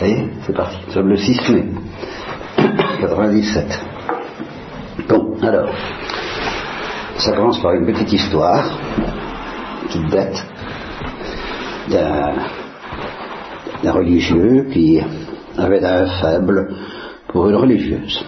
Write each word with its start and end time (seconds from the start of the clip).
Voyez, 0.00 0.28
c'est 0.46 0.56
parti. 0.56 0.78
Nous 0.86 0.92
sommes 0.94 1.08
le 1.08 1.16
6 1.16 1.50
mai 1.50 1.64
97. 3.00 3.80
Bon, 5.06 5.36
alors, 5.42 5.68
ça 7.18 7.32
commence 7.32 7.60
par 7.60 7.74
une 7.74 7.84
petite 7.84 8.10
histoire, 8.10 8.78
toute 9.92 10.10
bête, 10.10 10.42
d'un 11.90 13.92
religieux 13.92 14.68
qui 14.72 15.02
avait 15.58 15.84
un 15.84 16.06
faible 16.22 16.74
pour 17.28 17.50
une 17.50 17.56
religieuse. 17.56 18.24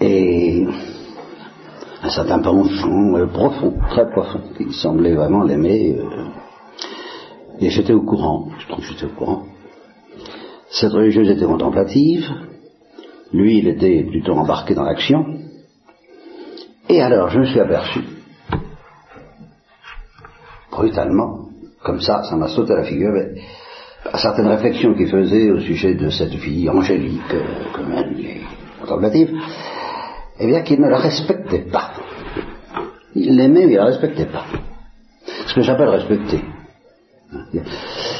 Et 0.00 0.66
un 2.02 2.08
certain 2.08 2.38
penchant 2.38 3.14
euh, 3.14 3.26
profond, 3.26 3.74
très 3.90 4.10
profond, 4.10 4.40
qui 4.56 4.72
semblait 4.72 5.14
vraiment 5.14 5.42
l'aimer. 5.42 5.98
Euh, 5.98 6.28
et 7.60 7.68
j'étais 7.68 7.92
au 7.92 8.00
courant, 8.00 8.48
je 8.58 8.68
trouve 8.68 8.86
que 8.86 8.90
j'étais 8.90 9.04
au 9.04 9.14
courant. 9.14 9.44
Cette 10.70 10.92
religieuse 10.92 11.30
était 11.30 11.46
contemplative, 11.46 12.28
lui 13.32 13.58
il 13.58 13.68
était 13.68 14.04
plutôt 14.04 14.32
embarqué 14.32 14.74
dans 14.74 14.84
l'action. 14.84 15.24
Et 16.88 17.00
alors 17.02 17.30
je 17.30 17.40
me 17.40 17.44
suis 17.46 17.60
aperçu, 17.60 18.00
brutalement, 20.70 21.48
comme 21.82 22.00
ça, 22.00 22.22
ça 22.24 22.36
m'a 22.36 22.48
sauté 22.48 22.72
à 22.72 22.76
la 22.76 22.84
figure, 22.84 23.12
à 24.04 24.18
certaines 24.18 24.46
réflexions 24.46 24.94
qu'il 24.94 25.08
faisait 25.08 25.50
au 25.50 25.60
sujet 25.60 25.94
de 25.94 26.10
cette 26.10 26.34
fille 26.34 26.68
angélique, 26.68 27.34
euh, 27.34 27.72
comme 27.72 27.92
elle 27.92 28.20
est 28.20 28.40
contemplative, 28.80 29.30
eh 30.38 30.46
bien 30.46 30.62
qu'il 30.62 30.80
ne 30.80 30.88
la 30.88 30.98
respectait 30.98 31.66
pas. 31.70 31.92
Il 33.14 33.36
l'aimait, 33.36 33.66
mais 33.66 33.72
il 33.72 33.78
ne 33.78 33.78
la 33.78 33.86
respectait 33.86 34.26
pas. 34.26 34.44
Ce 35.46 35.54
que 35.54 35.62
j'appelle 35.62 35.88
respecter. 35.88 36.40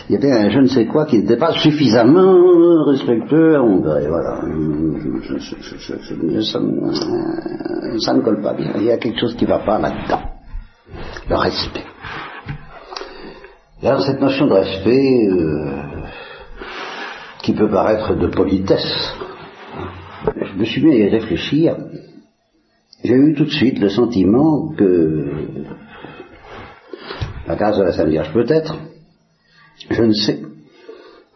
Il 0.08 0.14
y 0.14 0.16
avait 0.16 0.32
un 0.32 0.50
je 0.50 0.60
ne 0.60 0.66
sais 0.66 0.86
quoi 0.86 1.04
qui 1.06 1.18
n'était 1.18 1.36
pas 1.36 1.52
suffisamment 1.52 2.84
respectueux 2.84 3.56
à 3.56 3.62
Hongrie. 3.62 4.06
Voilà. 4.08 4.40
ça, 7.98 8.14
ne 8.14 8.20
colle 8.20 8.40
pas 8.40 8.54
bien. 8.54 8.72
Il 8.76 8.84
y 8.84 8.90
a 8.90 8.96
quelque 8.96 9.20
chose 9.20 9.36
qui 9.36 9.44
ne 9.44 9.50
va 9.50 9.58
pas 9.58 9.78
là-dedans. 9.78 10.22
Le 11.28 11.36
respect. 11.36 11.84
Alors 13.82 14.02
cette 14.02 14.20
notion 14.20 14.46
de 14.46 14.54
respect, 14.54 15.28
euh, 15.28 15.82
qui 17.42 17.52
peut 17.52 17.70
paraître 17.70 18.14
de 18.14 18.26
politesse, 18.26 19.14
je 20.24 20.58
me 20.58 20.64
suis 20.64 20.82
mis 20.82 20.92
à 20.92 20.96
y 20.96 21.08
réfléchir 21.08 21.76
j'ai 23.04 23.14
eu 23.14 23.34
tout 23.34 23.44
de 23.44 23.50
suite 23.50 23.78
le 23.78 23.88
sentiment 23.88 24.74
que 24.76 25.24
la 27.46 27.54
grâce 27.54 27.78
de 27.78 27.84
la 27.84 27.92
Sainte 27.92 28.08
Vierge 28.08 28.32
peut-être, 28.32 28.74
je 29.90 30.02
ne 30.02 30.12
sais, 30.12 30.40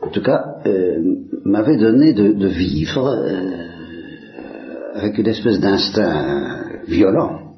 en 0.01 0.09
tout 0.09 0.23
cas, 0.23 0.43
euh, 0.67 0.99
m'avait 1.45 1.77
donné 1.77 2.13
de, 2.13 2.47
vivre 2.49 3.09
euh, 3.09 3.69
avec 4.95 5.19
une 5.19 5.29
espèce 5.29 5.61
d'instinct 5.61 6.83
violent 6.87 7.55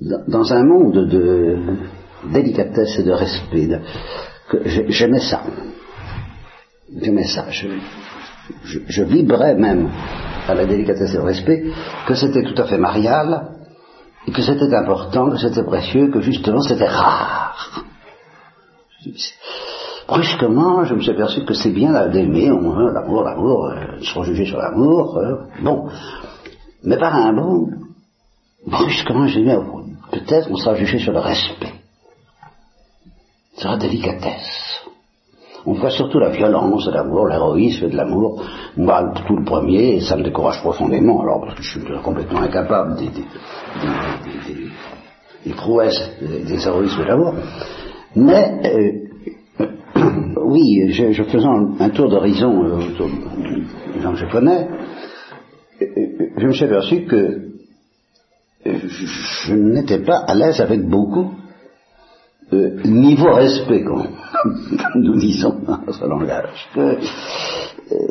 dans, 0.00 0.52
un 0.52 0.64
monde 0.64 1.08
de 1.08 1.56
délicatesse 2.32 2.98
et 2.98 3.02
de 3.04 3.12
respect. 3.12 3.68
J'aimais 4.88 5.20
ça. 5.20 5.42
J'aimais 7.00 7.24
ça. 7.24 7.46
je 8.62 9.02
vibrais 9.04 9.54
même 9.54 9.88
à 10.48 10.54
la 10.54 10.66
délicatesse 10.66 11.14
et 11.14 11.18
au 11.18 11.24
respect, 11.24 11.64
que 12.06 12.14
c'était 12.14 12.42
tout 12.42 12.60
à 12.60 12.66
fait 12.66 12.78
marial, 12.78 13.48
et 14.26 14.32
que 14.32 14.42
c'était 14.42 14.74
important, 14.74 15.30
que 15.30 15.38
c'était 15.38 15.64
précieux, 15.64 16.10
que 16.10 16.20
justement 16.20 16.60
c'était 16.60 16.88
rare. 16.88 17.84
Brusquement, 20.06 20.84
je 20.84 20.94
me 20.94 21.00
suis 21.00 21.10
aperçu 21.10 21.44
que 21.44 21.54
c'est 21.54 21.70
bien 21.70 22.08
d'aimer, 22.08 22.48
l'amour, 22.48 23.22
l'amour, 23.22 23.66
euh, 23.66 23.96
ils 23.98 24.06
seront 24.06 24.22
jugés 24.24 24.44
sur 24.44 24.58
l'amour, 24.58 25.16
euh, 25.16 25.36
bon. 25.62 25.88
Mais 26.82 26.98
par 26.98 27.14
un 27.14 27.32
bout, 27.32 27.70
brusquement, 28.66 29.26
j'ai 29.26 29.42
dit, 29.42 29.50
peut-être 30.10 30.48
on 30.50 30.56
sera 30.56 30.74
jugé 30.74 30.98
sur 30.98 31.12
le 31.12 31.20
respect, 31.20 31.72
sur 33.56 33.70
la 33.70 33.78
délicatesse. 33.78 34.84
On 35.66 35.72
voit 35.72 35.90
surtout 35.90 36.18
la 36.18 36.28
violence 36.28 36.84
de 36.84 36.90
l'amour, 36.90 37.26
l'héroïsme 37.26 37.88
de 37.88 37.96
l'amour. 37.96 38.42
Moi, 38.76 39.14
tout 39.26 39.36
le 39.36 39.44
premier, 39.44 40.00
ça 40.00 40.16
me 40.16 40.22
décourage 40.22 40.60
profondément, 40.60 41.22
alors 41.22 41.40
parce 41.40 41.54
que 41.54 41.62
je 41.62 41.70
suis 41.70 42.02
complètement 42.02 42.40
incapable 42.40 42.96
des, 42.96 43.10
prouesses 45.52 46.10
des, 46.20 46.66
héroïsmes 46.66 46.98
de 46.98 47.04
l'amour. 47.04 47.34
Mais, 48.16 49.08
euh, 49.60 49.66
oui, 50.44 50.92
je, 50.92 51.22
faisant 51.24 51.76
un, 51.78 51.90
tour 51.90 52.08
d'horizon 52.08 52.64
euh, 52.64 52.88
autour 52.88 53.08
des 53.08 54.00
gens 54.00 54.12
que 54.12 54.18
je 54.18 54.30
connais, 54.30 54.68
euh, 55.82 55.86
je 56.36 56.46
me 56.46 56.52
suis 56.52 56.64
aperçu 56.64 57.04
que 57.04 57.50
je 58.64 59.54
n'étais 59.54 59.98
pas 59.98 60.18
à 60.26 60.34
l'aise 60.34 60.60
avec 60.60 60.82
beaucoup 60.88 61.32
euh, 62.52 62.82
niveau 62.84 63.32
respect, 63.32 63.82
comme 63.84 64.06
nous 64.96 65.16
disons 65.16 65.60
dans 65.66 65.78
notre 65.86 66.06
langage. 66.06 66.68
Euh, 66.76 66.96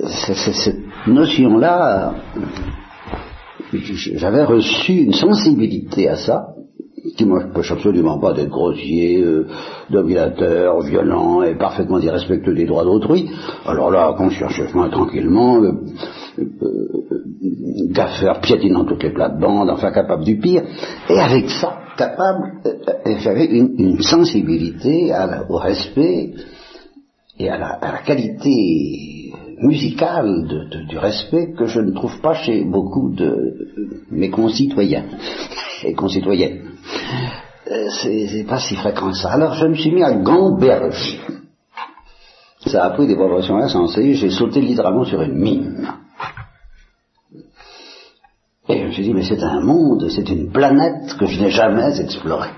cette 0.07 1.07
notion-là, 1.07 2.15
j'avais 4.15 4.43
reçu 4.43 4.93
une 4.93 5.13
sensibilité 5.13 6.09
à 6.09 6.17
ça, 6.17 6.52
qui 7.17 7.25
ne 7.25 7.31
absolument 7.71 8.19
pas 8.19 8.33
d'être 8.33 8.49
grossier, 8.49 9.21
euh, 9.21 9.47
dominateur, 9.89 10.81
violent 10.81 11.43
et 11.43 11.55
parfaitement 11.55 11.99
irrespectueux 11.99 12.53
des 12.53 12.65
droits 12.65 12.85
d'autrui. 12.85 13.29
Alors 13.65 13.91
là, 13.91 14.13
consciencieusement 14.17 14.89
tranquillement, 14.89 15.61
euh, 15.61 15.73
euh, 16.39 17.03
piétinant 18.41 18.85
toutes 18.85 19.03
les 19.03 19.13
plates-bandes, 19.13 19.69
enfin 19.69 19.91
capable 19.91 20.23
du 20.23 20.37
pire, 20.37 20.63
et 21.09 21.19
avec 21.19 21.49
ça, 21.49 21.77
capable, 21.97 22.61
euh, 22.65 22.73
euh, 22.87 23.15
j'avais 23.19 23.45
une, 23.45 24.01
sensibilité 24.01 25.11
au 25.49 25.57
respect 25.57 26.33
et 27.39 27.49
à 27.49 27.57
la, 27.57 28.01
qualité 28.05 29.22
musicale 29.63 30.87
du 30.87 30.97
respect 30.97 31.53
que 31.57 31.65
je 31.65 31.79
ne 31.79 31.91
trouve 31.91 32.19
pas 32.21 32.33
chez 32.33 32.63
beaucoup 32.63 33.09
de 33.13 33.55
mes 34.11 34.29
concitoyens 34.29 35.05
et 35.83 35.93
concitoyennes. 35.93 36.71
Euh, 37.71 37.87
c'est 38.01 38.45
pas 38.47 38.59
si 38.59 38.75
fréquent 38.75 39.11
que 39.11 39.17
ça. 39.17 39.31
Alors 39.31 39.53
je 39.53 39.65
me 39.67 39.75
suis 39.75 39.91
mis 39.91 40.03
à 40.03 40.13
gamberger. 40.13 41.19
Ça 42.65 42.85
a 42.85 42.89
pris 42.91 43.07
des 43.07 43.15
proportions 43.15 43.57
insensées, 43.57 44.13
j'ai 44.13 44.29
sauté 44.29 44.61
littéralement 44.61 45.03
sur 45.03 45.21
une 45.21 45.35
mine. 45.35 45.87
Et 48.69 48.79
je 48.79 48.85
me 48.85 48.91
suis 48.91 49.03
dit, 49.03 49.13
mais 49.13 49.23
c'est 49.23 49.43
un 49.43 49.59
monde, 49.59 50.07
c'est 50.09 50.29
une 50.29 50.51
planète 50.51 51.17
que 51.19 51.25
je 51.25 51.41
n'ai 51.41 51.49
jamais 51.49 51.99
explorée. 51.99 52.51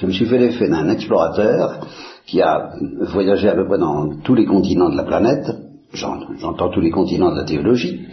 Je 0.00 0.06
me 0.06 0.12
suis 0.12 0.24
fait 0.24 0.38
l'effet 0.38 0.68
d'un 0.68 0.88
explorateur 0.88 1.86
qui 2.26 2.40
a 2.40 2.70
voyagé 3.12 3.48
à 3.48 3.54
peu 3.54 3.66
près 3.66 3.78
dans 3.78 4.16
tous 4.22 4.34
les 4.34 4.46
continents 4.46 4.88
de 4.88 4.96
la 4.96 5.04
planète, 5.04 5.50
j'entends 5.94 6.70
tous 6.70 6.80
les 6.80 6.90
continents 6.90 7.32
de 7.32 7.38
la 7.38 7.44
théologie, 7.44 8.06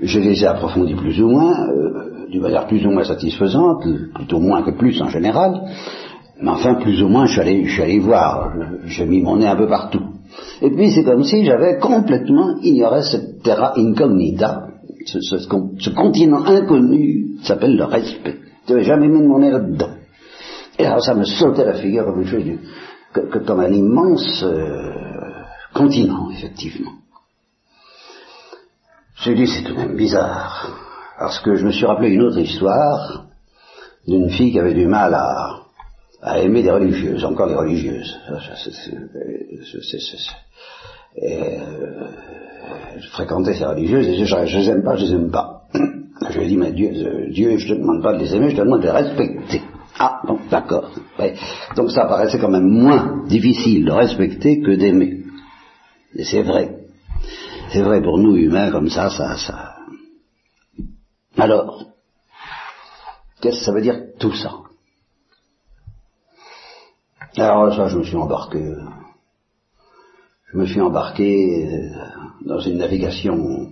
je 0.00 0.20
les 0.20 0.42
ai 0.42 0.46
approfondis 0.46 0.94
plus 0.94 1.20
ou 1.20 1.28
moins, 1.28 1.68
euh, 1.68 2.28
d'une 2.30 2.42
manière 2.42 2.66
plus 2.66 2.84
ou 2.86 2.90
moins 2.90 3.04
satisfaisante, 3.04 3.82
plutôt 4.14 4.38
moins 4.38 4.62
que 4.62 4.70
plus 4.70 5.00
en 5.02 5.08
général, 5.08 5.60
mais 6.40 6.50
enfin 6.50 6.74
plus 6.74 7.02
ou 7.02 7.08
moins 7.08 7.26
je 7.26 7.32
suis 7.32 7.40
allé, 7.40 7.64
je 7.64 7.72
suis 7.72 7.82
allé 7.82 7.98
voir, 7.98 8.52
j'ai 8.86 9.06
mis 9.06 9.22
mon 9.22 9.36
nez 9.36 9.46
un 9.46 9.56
peu 9.56 9.66
partout. 9.66 10.02
Et 10.62 10.70
puis 10.70 10.90
c'est 10.92 11.04
comme 11.04 11.24
si 11.24 11.44
j'avais 11.44 11.78
complètement 11.78 12.58
ignoré 12.62 13.02
cette 13.02 13.42
terra 13.42 13.72
incognita, 13.76 14.68
ce, 15.06 15.90
continent 15.94 16.44
inconnu 16.44 17.38
s'appelle 17.42 17.76
le 17.76 17.84
respect. 17.84 18.36
Je 18.66 18.72
n'avais 18.72 18.84
jamais 18.84 19.08
mis 19.08 19.22
mon 19.22 19.38
nez 19.38 19.50
là-dedans. 19.50 19.90
Et 20.78 20.84
alors 20.84 21.02
ça 21.02 21.14
me 21.14 21.24
sautait 21.24 21.64
la 21.64 21.74
figure 21.74 22.04
comme, 22.04 22.24
chose 22.24 22.44
comme 23.46 23.60
un 23.60 23.72
immense 23.72 24.44
euh, 24.44 24.92
continent, 25.74 26.30
effectivement. 26.30 26.92
J'ai 29.22 29.34
dit, 29.34 29.46
c'est 29.48 29.62
tout 29.64 29.74
de 29.74 29.78
même 29.78 29.96
bizarre, 29.96 30.78
parce 31.18 31.40
que 31.40 31.56
je 31.56 31.66
me 31.66 31.72
suis 31.72 31.86
rappelé 31.86 32.10
une 32.10 32.22
autre 32.22 32.38
histoire 32.38 33.24
d'une 34.06 34.30
fille 34.30 34.52
qui 34.52 34.60
avait 34.60 34.74
du 34.74 34.86
mal 34.86 35.12
à, 35.14 35.64
aimer 36.38 36.62
des 36.62 36.70
religieuses, 36.70 37.24
encore 37.24 37.48
des 37.48 37.54
religieuses. 37.54 38.16
Je 43.00 43.08
fréquentais 43.10 43.54
ces 43.54 43.64
religieuses 43.64 44.06
et 44.06 44.24
je, 44.24 44.24
je, 44.24 44.58
les 44.58 44.70
aime 44.70 44.84
pas, 44.84 44.96
je 44.96 45.06
les 45.06 45.12
aime 45.12 45.30
pas. 45.30 45.62
Je 46.30 46.38
lui 46.38 46.44
ai 46.44 46.48
dit, 46.48 46.56
mais 46.56 46.72
Dieu, 46.72 46.90
Dieu, 47.30 47.58
je 47.58 47.68
te 47.68 47.78
demande 47.78 48.02
pas 48.02 48.12
de 48.12 48.18
les 48.18 48.34
aimer, 48.34 48.50
je 48.50 48.56
te 48.56 48.62
demande 48.62 48.80
de 48.80 48.86
les 48.86 48.92
respecter. 48.92 49.62
Ah, 49.98 50.20
bon, 50.26 50.38
d'accord. 50.48 50.90
Donc 51.74 51.90
ça 51.90 52.04
paraissait 52.04 52.38
quand 52.38 52.50
même 52.50 52.68
moins 52.68 53.24
difficile 53.26 53.84
de 53.84 53.90
respecter 53.90 54.60
que 54.60 54.72
d'aimer. 54.72 55.24
Et 56.14 56.24
c'est 56.24 56.42
vrai. 56.42 56.77
C'est 57.72 57.82
vrai 57.82 58.02
pour 58.02 58.18
nous 58.18 58.36
humains 58.36 58.70
comme 58.70 58.88
ça, 58.88 59.10
ça, 59.10 59.36
ça. 59.36 59.76
Alors, 61.36 61.84
qu'est-ce 63.40 63.60
que 63.60 63.64
ça 63.64 63.72
veut 63.72 63.82
dire 63.82 64.00
tout 64.18 64.32
ça? 64.32 64.52
Alors 67.36 67.74
ça, 67.74 67.88
je 67.88 67.98
me 67.98 68.04
suis 68.04 68.16
embarqué. 68.16 68.74
Je 70.52 70.56
me 70.56 70.66
suis 70.66 70.80
embarqué 70.80 71.66
euh, 71.66 71.90
dans 72.46 72.58
une 72.60 72.78
navigation 72.78 73.70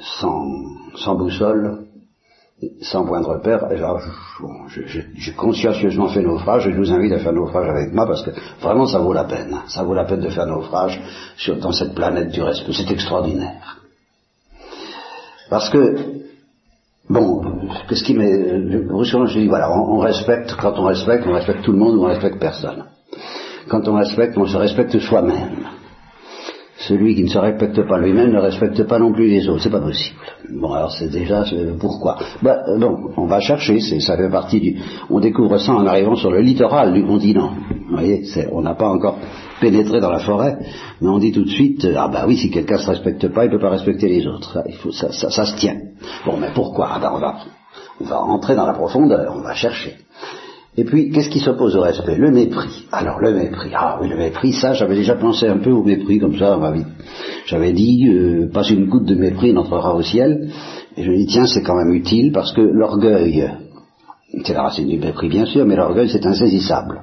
sans, 0.00 0.62
sans 0.96 1.14
boussole, 1.14 1.86
sans 2.82 3.04
point 3.04 3.20
de 3.20 3.26
repère. 3.26 3.66
J'ai 5.14 5.32
consciencieusement 5.32 6.08
fait 6.08 6.22
naufrage 6.22 6.66
et 6.66 6.72
je 6.72 6.76
vous 6.76 6.92
invite 6.92 7.12
à 7.12 7.18
faire 7.18 7.32
naufrage 7.32 7.68
avec 7.68 7.92
moi 7.92 8.06
parce 8.06 8.22
que 8.22 8.30
vraiment 8.60 8.86
ça 8.86 8.98
vaut 8.98 9.12
la 9.12 9.24
peine. 9.24 9.56
Ça 9.68 9.82
vaut 9.82 9.94
la 9.94 10.04
peine 10.04 10.20
de 10.20 10.28
faire 10.28 10.46
naufrage 10.46 11.00
sur, 11.36 11.56
dans 11.56 11.72
cette 11.72 11.94
planète 11.94 12.30
du 12.30 12.42
respect. 12.42 12.72
C'est 12.72 12.90
extraordinaire. 12.90 13.78
Parce 15.48 15.68
que, 15.68 15.96
bon, 17.08 17.42
qu'est-ce 17.88 18.04
qui 18.04 18.14
m'est... 18.14 18.30
Je 18.30 19.38
dis, 19.38 19.48
voilà, 19.48 19.72
on, 19.72 19.96
on, 19.96 19.98
respecte, 19.98 20.54
quand 20.60 20.78
on 20.78 20.84
respecte, 20.84 21.26
on 21.26 21.32
respecte 21.32 21.62
tout 21.62 21.72
le 21.72 21.78
monde 21.78 21.96
ou 21.96 22.04
on 22.04 22.08
respecte 22.08 22.38
personne. 22.38 22.84
Quand 23.68 23.86
on 23.88 23.94
respecte, 23.94 24.36
on 24.36 24.46
se 24.46 24.56
respecte 24.56 24.98
soi-même. 24.98 25.66
Celui 26.88 27.14
qui 27.14 27.24
ne 27.24 27.28
se 27.28 27.38
respecte 27.38 27.86
pas 27.86 27.98
lui-même 27.98 28.32
ne 28.32 28.38
respecte 28.38 28.82
pas 28.84 28.98
non 28.98 29.12
plus 29.12 29.28
les 29.28 29.46
autres. 29.48 29.62
C'est 29.62 29.70
pas 29.70 29.80
possible. 29.80 30.18
Bon, 30.48 30.72
alors 30.72 30.90
c'est 30.90 31.10
déjà 31.10 31.44
pourquoi? 31.78 32.16
Bah, 32.42 32.56
bon, 32.78 33.10
on 33.18 33.26
va 33.26 33.40
chercher. 33.40 33.80
Ça 33.80 34.16
fait 34.16 34.30
partie 34.30 34.60
du. 34.60 34.76
On 35.10 35.20
découvre 35.20 35.58
ça 35.58 35.72
en 35.72 35.86
arrivant 35.86 36.16
sur 36.16 36.30
le 36.30 36.40
littoral 36.40 36.94
du 36.94 37.04
continent. 37.04 37.52
Vous 37.88 37.96
voyez, 37.96 38.22
on 38.52 38.62
n'a 38.62 38.74
pas 38.74 38.88
encore 38.88 39.18
pénétré 39.60 40.00
dans 40.00 40.10
la 40.10 40.20
forêt, 40.20 40.56
mais 41.02 41.08
on 41.08 41.18
dit 41.18 41.32
tout 41.32 41.44
de 41.44 41.50
suite 41.50 41.86
ah 41.94 42.08
bah 42.08 42.24
oui, 42.26 42.38
si 42.38 42.50
quelqu'un 42.50 42.78
se 42.78 42.88
respecte 42.88 43.28
pas, 43.28 43.44
il 43.44 43.50
peut 43.50 43.58
pas 43.58 43.70
respecter 43.70 44.08
les 44.08 44.26
autres. 44.26 44.62
Ça, 44.90 45.44
se 45.44 45.56
tient. 45.56 45.76
Bon, 46.24 46.38
mais 46.38 46.48
pourquoi? 46.54 46.88
Ah 46.94 46.98
ben, 46.98 47.12
on 47.14 47.18
va, 47.18 47.36
on 48.00 48.04
va 48.04 48.16
rentrer 48.16 48.54
dans 48.56 48.66
la 48.66 48.72
profondeur. 48.72 49.34
On 49.36 49.42
va 49.42 49.54
chercher. 49.54 49.96
Et 50.80 50.84
puis, 50.84 51.10
qu'est-ce 51.10 51.28
qui 51.28 51.40
s'oppose 51.40 51.76
au 51.76 51.82
respect? 51.82 52.16
Le 52.16 52.30
mépris. 52.30 52.86
Alors, 52.90 53.20
le 53.20 53.34
mépris. 53.34 53.70
Ah 53.74 53.98
oui, 54.00 54.08
le 54.08 54.16
mépris, 54.16 54.54
ça, 54.54 54.72
j'avais 54.72 54.94
déjà 54.94 55.14
pensé 55.14 55.46
un 55.46 55.58
peu 55.58 55.70
au 55.70 55.84
mépris, 55.84 56.18
comme 56.18 56.38
ça, 56.38 56.56
ma 56.56 56.70
vie. 56.70 56.86
J'avais 57.44 57.74
dit, 57.74 58.08
euh, 58.08 58.48
pas 58.50 58.66
une 58.66 58.86
goutte 58.86 59.04
de 59.04 59.14
mépris 59.14 59.52
n'entrera 59.52 59.94
au 59.94 60.00
ciel. 60.00 60.48
Et 60.96 61.02
je 61.02 61.10
me 61.10 61.16
dis, 61.18 61.26
tiens, 61.26 61.44
c'est 61.44 61.62
quand 61.62 61.76
même 61.76 61.92
utile, 61.92 62.32
parce 62.32 62.54
que 62.54 62.62
l'orgueil, 62.62 63.46
c'est 64.42 64.54
la 64.54 64.62
racine 64.62 64.88
du 64.88 64.96
mépris, 64.96 65.28
bien 65.28 65.44
sûr, 65.44 65.66
mais 65.66 65.76
l'orgueil, 65.76 66.08
c'est 66.08 66.24
insaisissable. 66.24 67.02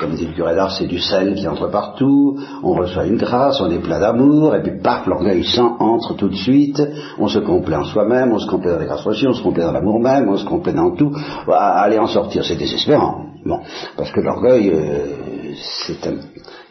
Comme 0.00 0.14
dit 0.14 0.26
le 0.26 0.32
curé 0.32 0.54
d'art, 0.54 0.72
c'est 0.72 0.86
du 0.86 0.98
sel 0.98 1.34
qui 1.34 1.46
entre 1.46 1.68
partout, 1.70 2.38
on 2.62 2.72
reçoit 2.72 3.06
une 3.06 3.18
grâce, 3.18 3.60
on 3.60 3.70
est 3.70 3.78
plein 3.78 4.00
d'amour, 4.00 4.54
et 4.54 4.62
puis 4.62 4.80
paf, 4.82 5.06
l'orgueil 5.06 5.44
sans 5.44 5.76
entre 5.80 6.14
tout 6.14 6.28
de 6.28 6.34
suite, 6.34 6.82
on 7.18 7.28
se 7.28 7.40
complaît 7.40 7.76
en 7.76 7.84
soi-même, 7.84 8.32
on 8.32 8.38
se 8.38 8.48
complaît 8.48 8.72
dans 8.72 8.78
les 8.78 8.86
grâces 8.86 9.02
reçues, 9.04 9.28
on 9.28 9.34
se 9.34 9.42
complaît 9.42 9.64
dans 9.64 9.72
l'amour 9.72 10.00
même, 10.00 10.28
on 10.28 10.36
se 10.36 10.46
complaît 10.46 10.72
dans 10.72 10.92
tout, 10.92 11.12
aller 11.48 11.98
en 11.98 12.06
sortir, 12.06 12.42
c'est 12.44 12.56
désespérant. 12.56 13.26
Bon, 13.44 13.60
parce 13.96 14.10
que 14.10 14.20
l'orgueil, 14.20 14.70
euh, 14.70 15.52
c'est 15.86 16.06
un, 16.06 16.14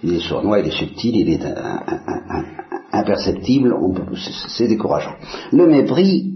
il 0.03 0.15
est 0.15 0.27
sournois, 0.27 0.59
il 0.59 0.67
est 0.67 0.77
subtil, 0.77 1.15
il 1.15 1.29
est 1.29 1.45
imperceptible, 2.91 3.75
c'est 4.47 4.67
décourageant. 4.67 5.13
Le 5.51 5.67
mépris, 5.67 6.33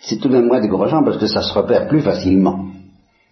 c'est 0.00 0.20
tout 0.20 0.28
de 0.28 0.34
même 0.34 0.46
moins 0.46 0.60
décourageant 0.60 1.02
parce 1.02 1.18
que 1.18 1.26
ça 1.26 1.42
se 1.42 1.52
repère 1.52 1.88
plus 1.88 2.00
facilement. 2.00 2.66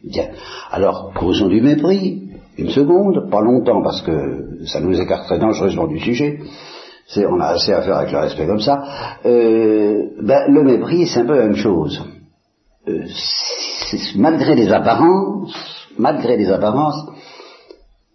Bien. 0.05 0.31
Alors, 0.73 1.13
causons 1.15 1.49
du 1.49 1.61
mépris, 1.61 2.22
une 2.59 2.71
seconde, 2.71 3.31
pas 3.31 3.41
longtemps 3.41 3.83
parce 3.83 4.03
que 4.03 4.67
ça 4.67 4.81
nous 4.81 5.01
écarterait 5.01 5.39
dangereusement 5.39 5.87
du 5.87 5.99
sujet. 5.99 6.41
C'est, 7.07 7.27
on 7.27 7.41
a 7.41 7.47
assez 7.47 7.73
à 7.73 7.83
faire 7.83 7.97
avec 7.97 8.13
le 8.13 8.19
respect 8.19 8.47
comme 8.47 8.61
ça. 8.61 8.83
Euh, 9.25 10.11
ben, 10.23 10.53
le 10.53 10.63
mépris, 10.63 11.07
c'est 11.07 11.21
un 11.21 11.27
peu 11.27 11.37
la 11.37 11.47
même 11.47 11.57
chose. 11.57 12.03
Euh, 12.89 13.05
malgré 14.17 14.55
les 14.55 14.73
apparences, 14.73 15.55
malgré 15.99 16.37
les 16.37 16.51
apparences, 16.51 17.07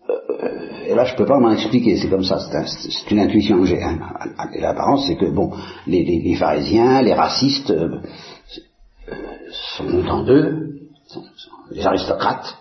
euh, 0.10 0.88
et 0.88 0.96
là 0.96 1.06
je 1.06 1.16
peux 1.16 1.26
pas 1.26 1.40
m'en 1.40 1.52
expliquer, 1.52 1.98
c'est 1.98 2.10
comme 2.10 2.24
ça, 2.24 2.40
c'est, 2.66 3.12
une 3.12 3.20
intuition 3.20 3.60
que 3.60 3.66
j'ai. 3.66 3.82
Hein. 3.82 4.00
L'apparence, 4.60 5.06
c'est 5.08 5.16
que 5.16 5.26
bon, 5.26 5.52
les, 5.86 6.04
les, 6.04 6.20
les 6.20 6.36
pharisiens, 6.36 7.02
les 7.02 7.14
racistes, 7.14 7.74
sont 9.78 9.86
contents 9.86 10.24
d'eux, 10.24 10.80
les 11.72 11.86
aristocrates, 11.86 12.57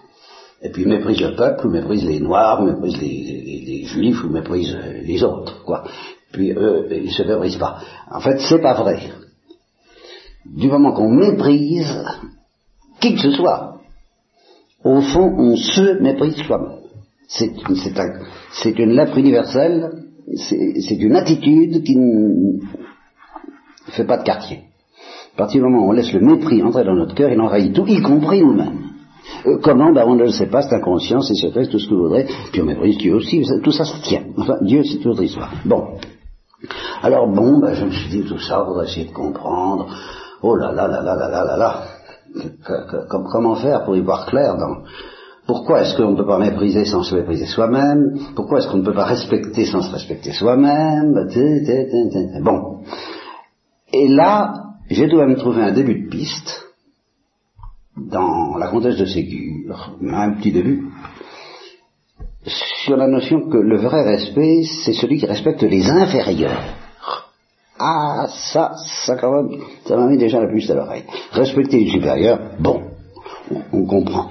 et 0.67 0.71
puis 0.71 0.85
méprisent 0.85 1.21
le 1.21 1.37
peuple, 1.37 1.67
ou 1.67 1.71
méprisent 1.71 2.07
les 2.07 2.19
noirs, 2.19 2.61
ou 2.61 2.67
méprisent 2.67 3.01
les, 3.01 3.85
juifs, 3.85 4.25
ou 4.25 4.29
méprisent 4.29 4.77
les 5.05 5.23
autres, 5.23 5.63
quoi. 5.65 5.85
Puis 6.33 6.51
eux, 6.51 6.89
ils 6.91 7.13
se 7.13 7.23
méprisent 7.23 7.57
pas. 7.57 7.79
En 8.11 8.21
fait, 8.21 8.39
c'est 8.41 8.61
pas 8.61 8.75
vrai. 8.75 8.99
Du 10.45 10.67
moment 10.67 10.93
qu'on 10.93 11.11
méprise 11.11 12.05
qui 13.01 13.15
que 13.15 13.21
ce 13.21 13.31
soit, 13.31 13.77
au 14.83 15.01
fond, 15.01 15.33
on 15.39 15.57
se 15.57 16.03
méprise 16.03 16.37
soi-même. 16.37 16.81
C'est 17.29 18.79
une 18.79 18.93
lettre 18.93 19.19
universelle, 19.19 19.91
c'est 20.37 20.97
une 20.97 21.17
attitude 21.17 21.85
qui 21.85 21.97
ne 21.97 22.61
fait 23.93 24.05
pas 24.05 24.19
de 24.19 24.25
quartier. 24.25 24.65
À 25.35 25.39
partir 25.39 25.63
du 25.63 25.69
moment 25.69 25.87
où 25.87 25.91
on 25.91 25.93
laisse 25.93 26.13
le 26.13 26.21
mépris 26.21 26.63
entrer 26.63 26.85
dans 26.85 26.95
notre 26.95 27.15
cœur, 27.15 27.31
il 27.31 27.41
envahit 27.41 27.73
tout, 27.73 27.87
y 27.87 28.01
compris 28.01 28.41
nous-mêmes. 28.41 28.86
Euh, 29.47 29.59
comment 29.63 29.93
ben, 29.93 30.05
On 30.07 30.15
ne 30.15 30.25
le 30.25 30.31
sait 30.31 30.47
pas, 30.47 30.63
c'est 30.63 30.75
inconscient, 30.75 31.21
c'est 31.21 31.35
secret, 31.35 31.67
tout 31.67 31.79
ce 31.79 31.89
que 31.89 31.95
vous 31.95 32.05
voudrez. 32.05 32.27
Puis 32.53 32.61
on 32.63 32.65
méprise 32.65 32.99
Dieu 32.99 33.15
aussi, 33.15 33.45
tout 33.63 33.73
ça 33.73 33.85
se 33.85 34.01
tient. 34.03 34.25
Enfin, 34.37 34.57
Dieu, 34.63 34.83
c'est 34.85 34.99
toute 34.99 35.13
autre 35.13 35.23
histoire. 35.23 35.51
Bon. 35.65 35.99
Alors 37.03 37.29
bon, 37.29 37.59
ben, 37.59 37.75
je 37.75 37.85
me 37.85 37.91
suis 37.91 38.09
dit 38.09 38.23
tout 38.23 38.39
ça 38.39 38.63
pour 38.63 38.83
essayer 38.83 39.07
de 39.07 39.13
comprendre. 39.13 39.87
Oh 40.43 40.57
là 40.57 40.73
là 40.73 40.89
là 40.89 41.03
là 41.03 41.17
là 41.17 41.29
là 41.29 41.45
là 41.45 41.57
là. 41.57 41.83
Comment 43.09 43.55
faire 43.57 43.85
pour 43.85 43.97
y 43.97 44.01
voir 44.01 44.27
clair 44.27 44.57
dans... 44.57 44.83
Pourquoi 45.47 45.83
est-ce 45.83 45.97
qu'on 45.97 46.11
ne 46.11 46.17
peut 46.17 46.27
pas 46.27 46.39
mépriser 46.39 46.85
sans 46.85 47.05
se 47.05 47.15
mépriser 47.15 47.47
soi-même? 47.47 48.19
Pourquoi 48.35 48.59
est-ce 48.59 48.69
qu'on 48.69 48.79
ne 48.79 48.85
peut 48.85 48.93
pas 48.93 49.05
respecter 49.05 49.65
sans 49.65 49.81
se 49.81 49.93
respecter 49.93 50.33
soi-même? 50.33 51.15
Bon. 52.43 52.81
Et 53.93 54.09
là, 54.09 54.55
j'ai 54.91 55.07
dû 55.07 55.15
me 55.15 55.37
trouver 55.37 55.63
un 55.63 55.73
début 55.73 56.05
de 56.05 56.09
piste 56.11 56.66
dans 57.97 58.57
la 58.57 58.69
comtesse 58.69 58.97
de 58.97 59.07
Ségur, 59.07 59.97
un 60.03 60.33
petit 60.33 60.53
début, 60.53 60.85
sur 62.85 62.97
la 62.97 63.09
notion 63.09 63.49
que 63.49 63.57
le 63.57 63.79
vrai 63.79 64.03
respect, 64.05 64.63
c'est 64.85 64.93
celui 64.93 65.19
qui 65.19 65.27
respecte 65.27 65.63
les 65.63 65.89
inférieurs. 65.89 66.63
Ah, 67.79 68.27
ça, 68.29 68.73
ça 69.05 69.17
quand 69.17 69.33
même, 69.33 69.61
ça 69.85 69.97
m'a 69.97 70.07
mis 70.07 70.17
déjà 70.17 70.41
la 70.41 70.49
puce 70.49 70.71
à 70.71 70.75
l'oreille. 70.75 71.05
Respecter 71.33 71.79
les 71.81 71.91
supérieurs, 71.91 72.39
bon, 72.59 72.83
on, 73.73 73.85
comprend. 73.85 74.29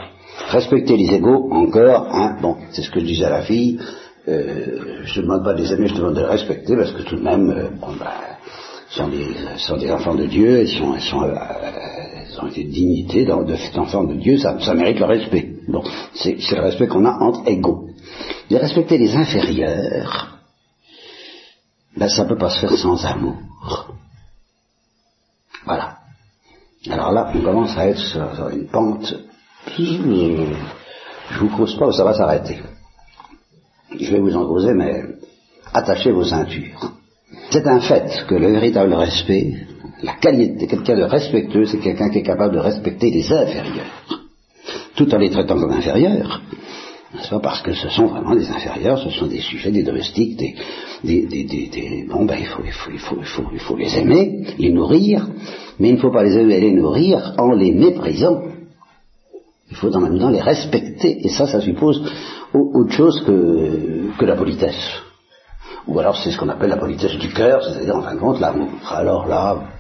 Respecter 0.50 0.98
les 0.98 1.14
égaux, 1.14 1.50
encore, 1.52 2.08
hein, 2.12 2.38
bon, 2.42 2.58
c'est 2.72 2.82
ce 2.82 2.90
que 2.90 3.00
je 3.00 3.06
disais 3.06 3.26
à 3.26 3.30
la 3.30 3.42
fille, 3.44 3.80
euh, 4.28 5.02
je 5.04 5.20
ne 5.20 5.26
demande 5.26 5.44
pas 5.44 5.54
des 5.54 5.72
amis, 5.72 5.88
je 5.88 5.96
demande 5.96 6.16
de 6.16 6.22
les 6.22 6.26
respecter, 6.26 6.76
parce 6.76 6.92
que 6.92 7.04
tout 7.04 7.18
de 7.18 7.24
même, 7.24 7.50
euh, 7.52 7.70
bon, 7.80 7.94
ben, 8.00 8.12
sont 8.90 9.10
des, 9.10 9.36
sont 9.58 9.78
des 9.78 9.92
enfants 9.92 10.16
de 10.16 10.26
Dieu, 10.26 10.62
ils, 10.62 10.68
sont, 10.68 10.98
sont, 11.00 11.24
euh, 11.24 11.36
ont 12.42 12.50
une 12.50 12.70
dignité 12.70 13.26
d'enfants 13.26 14.04
de, 14.04 14.14
de 14.14 14.20
Dieu, 14.20 14.38
ça, 14.38 14.74
mérite 14.74 15.00
le 15.00 15.06
respect. 15.06 15.56
Bon, 15.68 15.84
c'est 16.14 16.38
le 16.52 16.62
respect 16.62 16.88
qu'on 16.88 17.06
a 17.06 17.18
entre 17.20 17.48
égaux. 17.48 17.90
De 18.50 18.58
respecter 18.58 18.98
les 18.98 19.16
inférieurs, 19.16 20.40
ben 21.98 22.10
ça 22.10 22.24
ne 22.24 22.30
peut 22.30 22.38
pas 22.38 22.50
se 22.50 22.60
faire 22.60 22.78
sans 22.78 23.04
amour. 23.06 23.38
Voilà. 25.66 25.98
Alors 26.90 27.12
là, 27.12 27.32
on 27.34 27.42
commence 27.42 27.76
à 27.78 27.88
être 27.88 28.00
sur, 28.00 28.50
une 28.50 28.68
pente. 28.68 29.16
Je 29.78 31.40
vous 31.40 31.50
cause 31.58 31.76
pas 31.78 31.88
où 31.88 31.92
ça 31.92 32.04
va 32.04 32.14
s'arrêter. 32.14 32.60
Je 34.00 34.12
vais 34.12 34.20
vous 34.20 34.36
en 34.36 34.46
causer, 34.46 34.74
mais 34.74 35.04
attachez 35.74 36.12
vos 36.12 36.24
ceintures. 36.24 36.92
C'est 37.50 37.66
un 37.66 37.80
fait 37.80 38.26
que 38.28 38.36
le 38.36 38.52
véritable 38.52 38.94
respect, 38.94 39.66
la 40.06 40.14
qualité 40.14 40.66
de 40.66 40.70
quelqu'un 40.70 40.98
de 40.98 41.04
respectueux, 41.04 41.66
c'est 41.66 41.80
quelqu'un 41.80 42.10
qui 42.10 42.20
est 42.20 42.24
capable 42.24 42.54
de 42.54 42.60
respecter 42.60 43.10
les 43.10 43.32
inférieurs, 43.32 44.22
tout 44.96 45.14
en 45.14 45.18
les 45.18 45.32
traitant 45.32 45.60
comme 45.60 45.72
inférieurs. 45.72 46.42
Pas 47.30 47.40
parce 47.40 47.62
que 47.62 47.74
ce 47.74 47.90
sont 47.90 48.08
vraiment 48.08 48.36
des 48.36 48.50
inférieurs, 48.50 49.00
ce 49.00 49.10
sont 49.10 49.26
des 49.26 49.40
sujets, 49.40 49.72
des 49.72 49.84
domestiques, 49.84 50.38
des, 51.04 52.06
bon 52.08 52.26
ben 52.26 52.38
il 52.40 52.46
faut, 52.46 52.62
il 52.64 52.72
faut, 52.72 52.92
il 52.92 53.00
faut, 53.00 53.18
il 53.20 53.26
faut, 53.26 53.46
il 53.54 53.60
faut 53.60 53.78
les 53.78 53.98
aimer, 53.98 54.46
les 54.60 54.72
nourrir, 54.72 55.28
mais 55.80 55.90
il 55.90 55.96
ne 55.96 56.00
faut 56.00 56.12
pas 56.12 56.24
les 56.24 56.38
aimer 56.38 56.56
et 56.56 56.62
les 56.62 56.74
nourrir 56.74 57.34
en 57.38 57.54
les 57.54 57.72
méprisant. 57.72 58.44
Il 59.72 59.78
faut 59.78 59.92
en 59.96 60.02
même 60.02 60.20
temps 60.20 60.30
les 60.30 60.42
respecter, 60.42 61.26
et 61.26 61.30
ça, 61.30 61.48
ça 61.48 61.62
suppose 61.62 62.04
autre 62.54 62.92
chose 62.92 63.24
que, 63.26 64.18
que 64.20 64.26
la 64.26 64.36
politesse. 64.36 65.02
Ou 65.88 66.00
alors 66.00 66.18
c'est 66.18 66.32
ce 66.32 66.38
qu'on 66.38 66.50
appelle 66.50 66.70
la 66.70 66.78
politesse 66.78 67.18
du 67.18 67.30
cœur, 67.30 67.64
c'est-à-dire 67.64 67.96
en 67.96 68.02
fin 68.02 68.16
de 68.16 68.20
compte 68.20 68.40
l'amour. 68.40 68.70
Alors 68.92 69.28
là, 69.28 69.75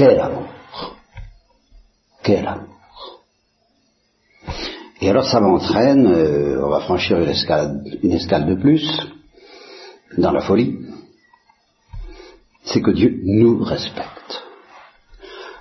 quel 0.00 0.18
amour 0.18 0.48
Quel 2.22 2.46
amour 2.46 2.80
Et 5.02 5.10
alors 5.10 5.26
ça 5.26 5.40
m'entraîne, 5.40 6.06
euh, 6.06 6.64
on 6.64 6.70
va 6.70 6.80
franchir 6.80 7.18
une 7.18 7.28
escale, 7.28 8.46
de 8.46 8.54
plus, 8.54 8.86
dans 10.16 10.32
la 10.32 10.40
folie, 10.40 10.78
c'est 12.64 12.80
que 12.80 12.92
Dieu 12.92 13.20
nous 13.24 13.62
respecte. 13.62 14.42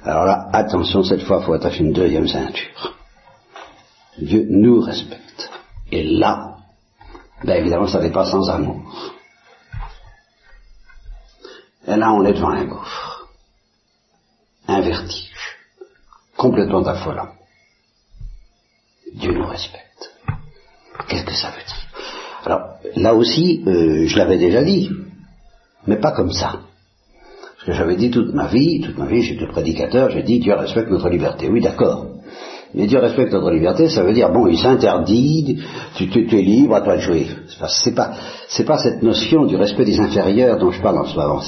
Alors 0.03 0.23
là, 0.23 0.47
attention, 0.53 1.03
cette 1.03 1.23
fois, 1.23 1.39
il 1.41 1.45
faut 1.45 1.53
attacher 1.53 1.83
une 1.83 1.91
deuxième 1.91 2.27
ceinture. 2.27 2.95
Dieu 4.17 4.45
nous 4.49 4.79
respecte. 4.79 5.49
Et 5.91 6.03
là, 6.03 6.55
ben 7.43 7.57
évidemment, 7.57 7.87
ça 7.87 7.99
n'est 7.99 8.11
pas 8.11 8.25
sans 8.25 8.49
amour. 8.49 9.13
Et 11.87 11.95
là, 11.97 12.13
on 12.13 12.23
est 12.23 12.33
devant 12.33 12.51
un 12.51 12.65
gouffre, 12.65 13.09
un 14.69 14.81
vertige, 14.81 15.57
complètement 16.39 16.83
affolant. 16.87 17.27
Dieu 19.13 19.33
nous 19.33 19.45
respecte. 19.45 20.03
Qu'est-ce 21.07 21.25
que 21.25 21.33
ça 21.33 21.49
veut 21.49 21.65
dire? 21.67 21.85
Alors, 22.45 22.75
là 22.95 23.13
aussi, 23.13 23.61
euh, 23.67 24.07
je 24.07 24.17
l'avais 24.17 24.37
déjà 24.37 24.63
dit, 24.63 24.89
mais 25.85 25.97
pas 25.97 26.13
comme 26.13 26.31
ça. 26.31 26.61
Parce 27.55 27.65
que 27.65 27.73
j'avais 27.73 27.97
dit 27.97 28.09
toute 28.09 28.33
ma 28.33 28.47
vie, 28.47 28.79
toute 28.79 28.97
ma 28.97 29.05
vie, 29.05 29.21
j'étais 29.21 29.47
prédicateur, 29.47 30.09
j'ai 30.11 30.23
dit 30.23 30.39
Dieu 30.39 30.53
respecte 30.53 30.89
notre 30.89 31.09
liberté. 31.09 31.49
Oui, 31.49 31.59
d'accord. 31.59 32.05
Mais 32.75 32.85
Dieu 32.85 32.99
respecte 32.99 33.33
notre 33.33 33.49
liberté, 33.49 33.89
ça 33.89 34.03
veut 34.03 34.13
dire, 34.13 34.31
bon, 34.31 34.45
il 34.45 34.57
s'interdit, 34.57 35.59
tu, 35.95 36.03
es 36.05 36.41
libre, 36.41 36.75
à 36.75 36.81
toi 36.81 36.97
de 36.97 37.01
jouer. 37.01 37.25
C'est 37.67 37.95
pas, 37.95 38.11
pas 38.67 38.77
cette 38.77 39.01
notion 39.01 39.45
du 39.45 39.55
respect 39.55 39.85
des 39.85 39.99
inférieurs 39.99 40.59
dont 40.59 40.69
je 40.69 40.79
parle 40.79 40.99
en 40.99 41.05
ce 41.05 41.17
moment. 41.17 41.41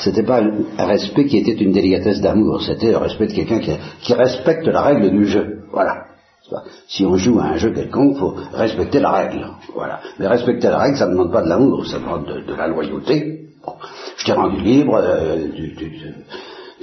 C'était 0.00 0.22
pas 0.22 0.42
un 0.42 0.86
respect 0.86 1.24
qui 1.24 1.38
était 1.38 1.52
une 1.52 1.72
délicatesse 1.72 2.20
d'amour, 2.20 2.62
c'était 2.62 2.90
le 2.90 2.98
respect 2.98 3.28
de 3.28 3.32
quelqu'un 3.32 3.60
qui, 3.60 4.12
respecte 4.12 4.66
la 4.66 4.82
règle 4.82 5.10
du 5.10 5.24
jeu. 5.24 5.60
Voilà. 5.72 6.04
Si 6.86 7.04
on 7.04 7.16
joue 7.16 7.38
à 7.38 7.44
un 7.44 7.56
jeu 7.56 7.72
quelconque, 7.72 8.16
il 8.16 8.18
faut 8.18 8.34
respecter 8.52 9.00
la 9.00 9.10
règle. 9.10 9.46
Voilà. 9.74 10.00
Mais 10.18 10.26
respecter 10.26 10.68
la 10.68 10.78
règle, 10.78 10.96
ça 10.98 11.06
ne 11.06 11.12
demande 11.12 11.32
pas 11.32 11.42
de 11.42 11.48
l'amour, 11.48 11.86
ça 11.86 11.98
demande 11.98 12.26
de, 12.26 12.54
la 12.54 12.68
loyauté. 12.68 13.48
je 14.18 14.24
t'ai 14.24 14.32
rendu 14.32 14.60
libre, 14.60 14.96
euh, 14.96 15.48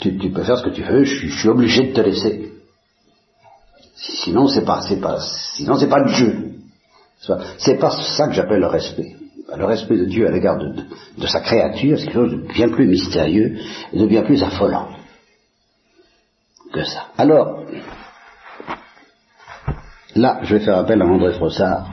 tu, 0.01 0.31
peux 0.31 0.43
faire 0.43 0.57
ce 0.57 0.63
que 0.63 0.69
tu 0.69 0.81
veux, 0.81 1.03
je 1.03 1.27
suis 1.27 1.49
obligé 1.49 1.87
de 1.87 1.93
te 1.93 2.01
laisser. 2.01 2.54
Sinon, 3.95 4.47
c'est 4.47 4.65
pas, 4.65 4.81
c'est 4.81 4.99
pas, 4.99 5.19
sinon 5.55 5.75
c'est 5.77 5.87
pas 5.87 5.99
le. 5.99 6.55
C'est 7.57 7.79
pas 7.79 7.91
ça 7.91 8.27
que 8.27 8.33
j'appelle 8.33 8.59
le 8.59 8.67
respect. 8.67 9.15
Le 9.55 9.65
respect 9.65 9.97
de 9.97 10.05
Dieu 10.05 10.27
à 10.27 10.31
l'égard 10.31 10.57
de, 10.57 11.27
sa 11.27 11.39
créature, 11.39 11.97
c'est 11.97 12.05
quelque 12.05 12.13
chose 12.13 12.31
de 12.31 12.53
bien 12.53 12.69
plus 12.69 12.87
mystérieux 12.87 13.57
et 13.93 13.99
de 13.99 14.05
bien 14.05 14.23
plus 14.23 14.43
affolant 14.43 14.89
que 16.73 16.83
ça. 16.83 17.07
Alors, 17.17 17.63
là, 20.15 20.39
je 20.43 20.55
vais 20.55 20.65
faire 20.65 20.77
appel 20.77 21.01
à 21.01 21.05
André 21.05 21.33
Frossard, 21.33 21.87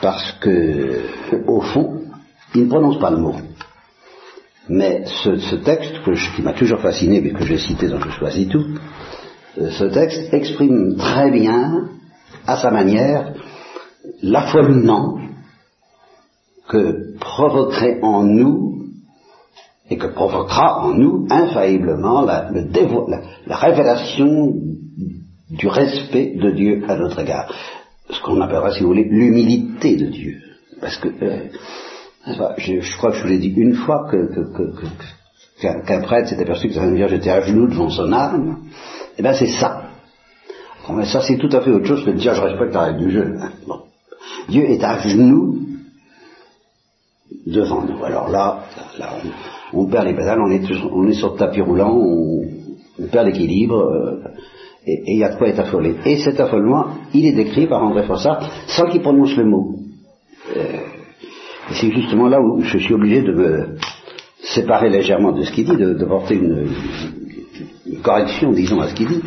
parce 0.00 0.32
que, 0.40 1.02
au 1.46 1.60
fond, 1.60 2.02
il 2.54 2.64
ne 2.64 2.68
prononce 2.68 2.98
pas 2.98 3.10
le 3.10 3.18
mot. 3.18 3.36
Mais 4.68 5.04
ce, 5.06 5.56
texte, 5.56 5.94
qui 6.34 6.42
m'a 6.42 6.54
toujours 6.54 6.80
fasciné, 6.80 7.20
mais 7.20 7.32
que 7.32 7.44
j'ai 7.44 7.58
cité 7.58 7.88
dans 7.88 8.00
Je 8.00 8.10
choisis 8.10 8.48
tout, 8.48 8.66
ce 9.56 9.84
texte 9.84 10.32
exprime 10.32 10.96
très 10.96 11.30
bien, 11.30 11.88
à 12.46 12.56
sa 12.56 12.70
manière, 12.70 13.34
l'affolement 14.22 15.18
que 16.68 17.18
provoquerait 17.18 18.00
en 18.02 18.24
nous 18.24 18.72
et 19.90 19.98
que 19.98 20.06
provoquera 20.06 20.84
en 20.84 20.94
nous 20.94 21.26
infailliblement 21.30 22.22
la, 22.22 22.50
révélation 23.48 24.54
du 25.50 25.68
respect 25.68 26.34
de 26.36 26.50
Dieu 26.50 26.84
à 26.88 26.96
notre 26.96 27.20
égard. 27.20 27.52
Ce 28.08 28.20
qu'on 28.22 28.40
appellera, 28.40 28.72
si 28.72 28.80
vous 28.80 28.88
voulez, 28.88 29.04
l'humilité 29.04 29.96
de 29.96 30.06
Dieu. 30.06 30.38
Parce 30.80 30.96
que, 30.96 31.08
euh, 31.08 31.48
je, 32.56 32.96
crois 32.96 33.10
que 33.10 33.18
je 33.18 33.22
vous 33.22 33.28
l'ai 33.28 33.38
dit 33.38 33.52
une 33.54 33.74
fois 33.74 34.08
qu'un 35.62 36.00
prêtre 36.00 36.28
s'est 36.28 36.40
aperçu 36.40 36.68
que 36.68 36.74
sa 36.74 36.90
Vierge 36.90 37.12
était 37.12 37.30
à 37.30 37.40
genoux 37.40 37.68
devant 37.68 37.88
son 37.88 38.12
âme, 38.12 38.58
eh 39.18 39.22
bien, 39.22 39.32
c'est 39.34 39.46
ça. 39.46 39.90
ça, 41.04 41.20
c'est 41.20 41.36
tout 41.36 41.50
à 41.52 41.60
fait 41.60 41.70
autre 41.70 41.86
chose 41.86 42.04
que 42.04 42.10
de 42.10 42.16
dire 42.16 42.34
je 42.34 42.40
respecte 42.40 42.74
la 42.74 42.82
règle 42.82 43.06
du 43.06 43.10
jeu. 43.10 43.34
Dieu 44.48 44.64
est 44.64 44.82
à 44.82 44.98
genoux 44.98 45.58
devant 47.46 47.82
nous. 47.82 48.02
Alors 48.04 48.28
là, 48.28 48.64
on, 49.72 49.86
perd 49.86 50.06
les 50.06 50.14
pédales, 50.14 50.40
on 50.40 50.50
est, 50.50 51.12
sur 51.12 51.32
le 51.32 51.38
tapis 51.38 51.60
roulant, 51.60 51.94
on, 51.94 53.06
perd 53.10 53.26
l'équilibre, 53.26 53.78
euh, 53.78 54.22
et 54.84 55.12
il 55.12 55.18
y 55.18 55.24
a 55.24 55.30
de 55.30 55.36
quoi 55.36 55.48
être 55.48 55.60
affolé. 55.60 55.94
Et 56.04 56.18
cet 56.18 56.40
affolement, 56.40 56.86
il 57.14 57.26
est 57.26 57.32
décrit 57.32 57.66
par 57.66 57.82
André 57.82 58.02
Fossard 58.02 58.48
sans 58.66 58.86
qu'il 58.86 59.00
prononce 59.00 59.36
le 59.36 59.44
mot. 59.44 59.76
Euh, 60.56 60.62
c'est 61.70 61.90
justement 61.90 62.28
là 62.28 62.40
où 62.40 62.60
je 62.62 62.78
suis 62.78 62.92
obligé 62.92 63.22
de 63.22 63.32
me 63.32 63.76
séparer 64.54 64.90
légèrement 64.90 65.32
de 65.32 65.42
ce 65.42 65.52
qu'il 65.52 65.64
dit, 65.64 65.76
de 65.76 66.04
porter 66.04 66.34
une, 66.34 66.68
correction, 68.02 68.52
disons, 68.52 68.80
à 68.80 68.88
ce 68.88 68.94
qu'il 68.94 69.08
dit, 69.08 69.22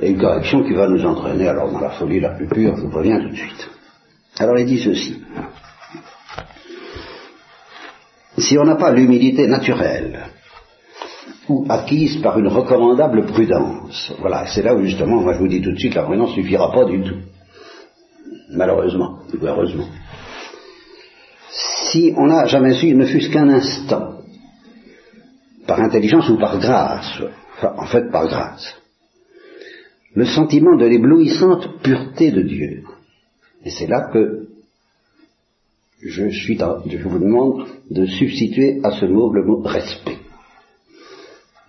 et 0.00 0.10
une 0.10 0.18
correction 0.18 0.62
qui 0.62 0.72
va 0.72 0.88
nous 0.88 1.04
entraîner 1.04 1.48
alors 1.48 1.70
dans 1.70 1.80
la 1.80 1.90
folie 1.90 2.20
la 2.20 2.30
plus 2.30 2.48
pure, 2.48 2.76
je 2.76 2.82
vous 2.82 2.90
préviens 2.90 3.20
tout 3.20 3.30
de 3.30 3.36
suite. 3.36 3.68
Alors 4.38 4.58
il 4.58 4.66
dit 4.66 4.78
ceci. 4.78 5.16
Si 8.38 8.56
on 8.56 8.64
n'a 8.64 8.76
pas 8.76 8.92
l'humilité 8.92 9.46
naturelle, 9.46 10.26
ou 11.48 11.64
acquise 11.68 12.20
par 12.22 12.38
une 12.38 12.48
recommandable 12.48 13.24
prudence, 13.26 14.12
voilà, 14.20 14.46
c'est 14.46 14.62
là 14.62 14.74
où 14.74 14.82
justement, 14.82 15.20
moi 15.22 15.32
je 15.34 15.38
vous 15.38 15.48
dis 15.48 15.60
tout 15.60 15.72
de 15.72 15.78
suite, 15.78 15.94
la 15.94 16.02
prudence 16.02 16.30
ne 16.36 16.42
suffira 16.42 16.70
pas 16.70 16.84
du 16.84 17.02
tout. 17.02 17.16
Malheureusement, 18.50 19.18
ou 19.32 19.44
heureusement. 19.44 19.88
Si 21.50 22.12
on 22.16 22.26
n'a 22.26 22.46
jamais 22.46 22.74
su, 22.74 22.94
ne 22.94 23.06
fût-ce 23.06 23.30
qu'un 23.30 23.48
instant, 23.48 24.17
par 25.68 25.80
intelligence 25.80 26.30
ou 26.30 26.38
par 26.38 26.58
grâce, 26.58 27.22
en 27.62 27.86
fait 27.86 28.10
par 28.10 28.26
grâce, 28.26 28.74
le 30.14 30.24
sentiment 30.24 30.76
de 30.76 30.86
l'éblouissante 30.86 31.82
pureté 31.82 32.32
de 32.32 32.42
Dieu. 32.42 32.84
Et 33.64 33.70
c'est 33.70 33.86
là 33.86 34.08
que 34.10 34.48
je, 36.02 36.30
suis 36.30 36.56
vous 36.56 37.18
demande 37.18 37.66
de 37.90 38.06
substituer 38.06 38.80
à 38.82 38.92
ce 38.92 39.04
mot 39.04 39.30
le 39.30 39.44
mot 39.44 39.60
respect. 39.60 40.16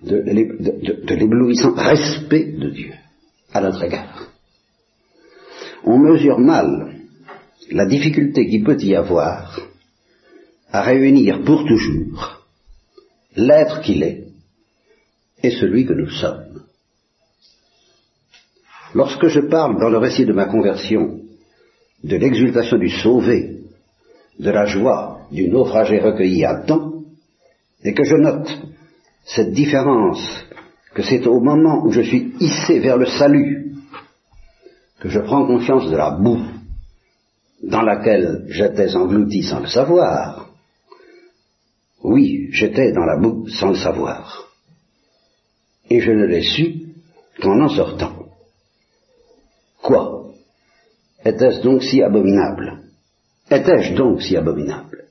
De, 0.01 0.22
de 0.22 1.15
l'éblouissant 1.15 1.74
respect 1.74 2.53
de 2.53 2.70
Dieu 2.70 2.94
à 3.51 3.60
notre 3.60 3.84
égard. 3.84 4.29
On 5.84 6.00
mesure 6.00 6.39
mal 6.39 6.96
la 7.70 7.86
difficulté 7.86 8.48
qu'il 8.48 8.63
peut 8.63 8.79
y 8.79 8.96
avoir 8.96 9.60
à 10.72 10.84
réunir 10.84 11.44
pour 11.44 11.65
toujours 11.65 12.38
l'être 13.48 13.81
qu'il 13.81 14.03
est 14.03 14.25
et 15.41 15.51
celui 15.51 15.86
que 15.86 15.93
nous 15.93 16.10
sommes. 16.10 16.63
Lorsque 18.93 19.27
je 19.27 19.41
parle 19.41 19.79
dans 19.79 19.89
le 19.89 19.98
récit 19.98 20.25
de 20.25 20.34
ma 20.34 20.46
conversion 20.46 21.19
de 22.03 22.15
l'exultation 22.15 22.77
du 22.77 22.89
sauvé, 22.89 23.62
de 24.39 24.50
la 24.50 24.65
joie 24.65 25.22
du 25.31 25.50
naufragé 25.50 26.00
recueilli 26.00 26.46
à 26.46 26.62
temps, 26.62 27.03
et 27.84 27.93
que 27.93 28.03
je 28.03 28.15
note 28.15 28.50
cette 29.25 29.51
différence, 29.51 30.22
que 30.93 31.03
c'est 31.03 31.25
au 31.27 31.39
moment 31.39 31.84
où 31.86 31.91
je 31.91 32.01
suis 32.01 32.34
hissé 32.39 32.79
vers 32.79 32.98
le 32.98 33.05
salut 33.05 33.75
que 35.00 35.10
je 35.10 35.19
prends 35.19 35.46
conscience 35.46 35.89
de 35.89 35.96
la 35.96 36.12
boue 36.12 36.43
dans 37.63 37.81
laquelle 37.81 38.46
j'étais 38.50 38.96
englouti 38.96 39.43
sans 39.43 39.62
le 39.62 39.67
savoir. 39.67 40.49
Oui, 42.03 42.50
j'étais 42.51 42.91
dans 42.91 43.06
la 43.06 43.18
boue 43.18 43.48
sans 43.50 43.70
le 43.70 43.75
savoir 43.77 44.50
et 45.89 46.01
je 46.01 46.12
ne 46.12 46.25
l'ai 46.25 46.44
su 46.44 46.94
qu'en 47.41 47.60
en 47.60 47.70
sortant. 47.70 48.27
Quoi? 49.82 50.32
Était-ce 51.25 51.62
donc 51.62 51.84
si 51.84 52.01
abominable? 52.01 52.84
Étais-je 53.50 53.96
donc 53.96 54.22
si 54.22 54.38
abominable? 54.38 55.06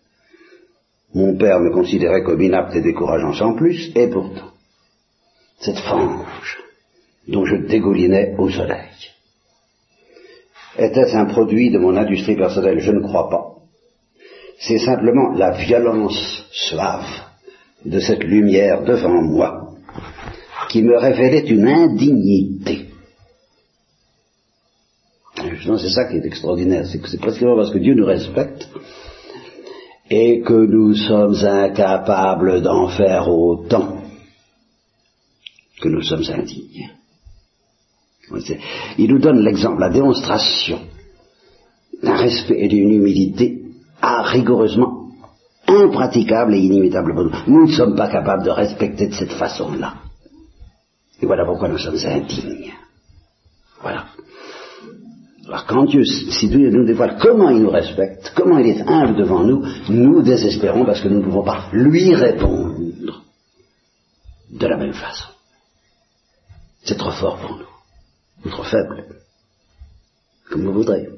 Mon 1.15 1.37
père 1.37 1.61
me 1.61 1.73
considérait 1.73 2.23
comme 2.23 2.41
inapte 2.41 2.77
et 2.77 2.83
décourageant 2.83 3.33
sans 3.33 3.55
plus, 3.55 3.91
et 3.95 4.09
pourtant, 4.09 4.53
cette 5.59 5.79
fange 5.79 6.59
dont 7.27 7.45
je 7.45 7.57
dégoulinais 7.57 8.35
au 8.39 8.51
soleil, 8.51 8.89
était-ce 10.79 11.17
un 11.17 11.27
produit 11.27 11.71
de 11.71 11.79
mon 11.79 11.97
industrie 11.97 12.37
personnelle 12.37 12.79
Je 12.79 12.93
ne 12.93 13.01
crois 13.01 13.29
pas. 13.29 13.48
C'est 14.59 14.79
simplement 14.79 15.33
la 15.35 15.53
violence 15.53 16.45
suave 16.51 17.07
de 17.85 18.01
cette 18.01 18.25
lumière 18.25 18.83
devant 18.83 19.23
moi 19.23 19.69
qui 20.69 20.83
me 20.83 20.99
révélait 20.99 21.47
une 21.49 21.69
indignité. 21.69 22.87
C'est 25.37 25.91
ça 25.91 26.07
qui 26.07 26.17
est 26.17 26.27
extraordinaire, 26.27 26.87
c'est 26.87 26.99
que 26.99 27.09
c'est 27.09 27.21
précisément 27.21 27.57
parce 27.57 27.71
que 27.71 27.79
Dieu 27.79 27.95
nous 27.95 28.05
respecte 28.05 28.69
et 30.11 30.41
que 30.41 30.67
nous 30.67 30.95
sommes 30.95 31.37
incapables 31.37 32.61
d'en 32.63 32.89
faire 32.89 33.29
autant 33.29 34.03
que 35.81 35.89
nous 35.89 36.03
sommes 36.03 36.25
indignes. 36.31 36.91
Il 38.99 39.11
nous 39.11 39.19
donne 39.21 39.41
l'exemple, 39.45 39.81
la 39.81 39.91
démonstration 39.91 40.81
d'un 42.03 42.17
respect 42.17 42.59
et 42.59 42.69
d'une 42.69 42.93
humilité 42.93 43.58
à 44.01 44.23
rigoureusement 44.23 45.09
impraticable 45.67 46.55
et 46.55 46.61
inimitable 46.61 47.15
Nous 47.47 47.67
ne 47.67 47.73
sommes 47.73 47.97
pas 47.97 48.09
capables 48.09 48.45
de 48.45 48.51
respecter 48.51 49.09
de 49.09 49.15
cette 49.15 49.33
façon-là. 49.33 49.95
Et 51.21 51.27
voilà 51.27 51.45
pourquoi 51.45 51.69
nous 51.69 51.79
sommes 51.79 51.99
indignes. 52.05 52.73
Voilà. 53.83 54.07
Alors 55.47 55.67
quand 55.67 55.85
Dieu, 55.85 56.05
si 56.05 56.49
Dieu 56.49 56.71
nous 56.71 56.85
dévoile 56.85 57.19
comment 57.21 57.51
il 57.51 57.63
nous 57.63 57.71
respecte, 57.71 58.33
comment 58.37 58.59
il 58.59 58.69
est 58.69 58.83
humble 58.83 59.17
devant 59.17 59.43
nous, 59.43 59.65
nous 59.89 60.23
désespérons 60.23 60.85
parce 60.85 61.01
que 61.01 61.09
nous 61.09 61.21
ne 61.21 61.25
pouvons 61.25 61.43
pas 61.43 61.69
lui 61.73 62.15
répondre 62.15 62.77
de 64.51 64.67
la 64.67 64.77
même 64.77 64.93
façon. 64.93 65.29
C'est 66.85 66.97
trop 66.97 67.13
fort 67.13 67.39
pour 67.39 67.57
nous, 67.57 68.45
ou 68.45 68.51
trop 68.51 68.65
faible, 68.65 69.05
comme 70.51 70.65
vous 70.65 70.73
voudrez. 70.73 71.09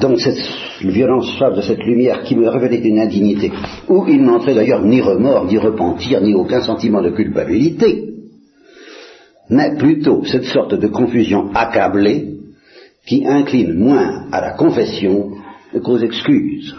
Donc 0.00 0.20
cette 0.20 0.38
violence 0.80 1.28
suave 1.36 1.56
de 1.56 1.62
cette 1.62 1.82
lumière 1.82 2.22
qui 2.22 2.36
me 2.36 2.48
révélait 2.48 2.88
une 2.88 3.00
indignité, 3.00 3.50
où 3.88 4.06
il 4.06 4.22
n'entrait 4.22 4.54
d'ailleurs 4.54 4.84
ni 4.84 5.00
remords, 5.00 5.46
ni 5.46 5.58
repentir, 5.58 6.20
ni 6.20 6.34
aucun 6.34 6.60
sentiment 6.60 7.02
de 7.02 7.10
culpabilité, 7.10 8.08
mais 9.50 9.76
plutôt 9.76 10.24
cette 10.24 10.44
sorte 10.44 10.74
de 10.74 10.86
confusion 10.88 11.50
accablée 11.54 12.34
qui 13.06 13.26
incline 13.26 13.74
moins 13.74 14.26
à 14.30 14.40
la 14.40 14.50
confession 14.50 15.30
qu'aux 15.82 15.98
excuses. 15.98 16.76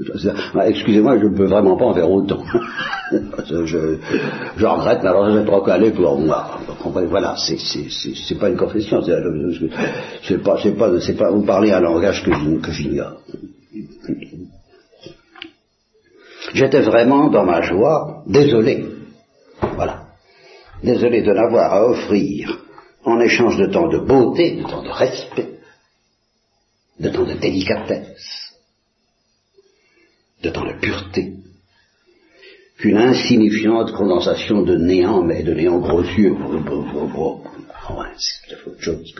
Excusez-moi, 0.00 1.18
je 1.18 1.26
ne 1.26 1.36
peux 1.36 1.46
vraiment 1.46 1.76
pas 1.76 1.86
en 1.86 1.94
faire 1.94 2.10
autant. 2.10 2.40
je, 3.12 3.66
je, 3.66 4.66
regrette, 4.66 5.02
mais 5.02 5.08
alors 5.08 5.30
j'ai 5.32 5.44
trop 5.44 5.62
calé 5.62 5.90
pour 5.90 6.18
moi. 6.20 6.60
Voilà, 7.08 7.34
c'est 7.36 8.38
pas 8.38 8.48
une 8.48 8.56
confession, 8.56 9.02
c'est 9.02 10.42
pas, 10.42 10.56
pas, 10.56 10.90
pas, 11.18 11.30
vous 11.30 11.42
parlez 11.42 11.72
un 11.72 11.80
langage 11.80 12.22
que 12.22 12.70
j'ignore. 12.70 13.20
J'étais 16.54 16.80
vraiment 16.80 17.28
dans 17.28 17.44
ma 17.44 17.60
joie, 17.62 18.22
désolé. 18.26 18.86
Voilà. 19.74 20.04
Désolé 20.82 21.22
de 21.22 21.32
n'avoir 21.32 21.74
à 21.74 21.86
offrir 21.88 22.58
en 23.04 23.20
échange 23.20 23.56
de 23.56 23.66
temps 23.66 23.88
de 23.88 23.98
beauté, 23.98 24.56
de 24.56 24.62
temps 24.62 24.82
de 24.82 24.90
respect, 24.90 25.58
de 27.00 27.08
temps 27.08 27.24
de 27.24 27.34
délicatesse, 27.34 28.47
de 30.42 30.50
temps 30.50 30.64
de 30.64 30.78
pureté, 30.80 31.32
qu'une 32.78 32.96
insignifiante 32.96 33.92
condensation 33.92 34.62
de 34.62 34.76
néant, 34.76 35.22
mais 35.22 35.42
de 35.42 35.52
néant 35.52 35.78
grossier, 35.80 36.30
c'est 38.18 38.66
autre 38.66 38.80
chose 38.80 39.14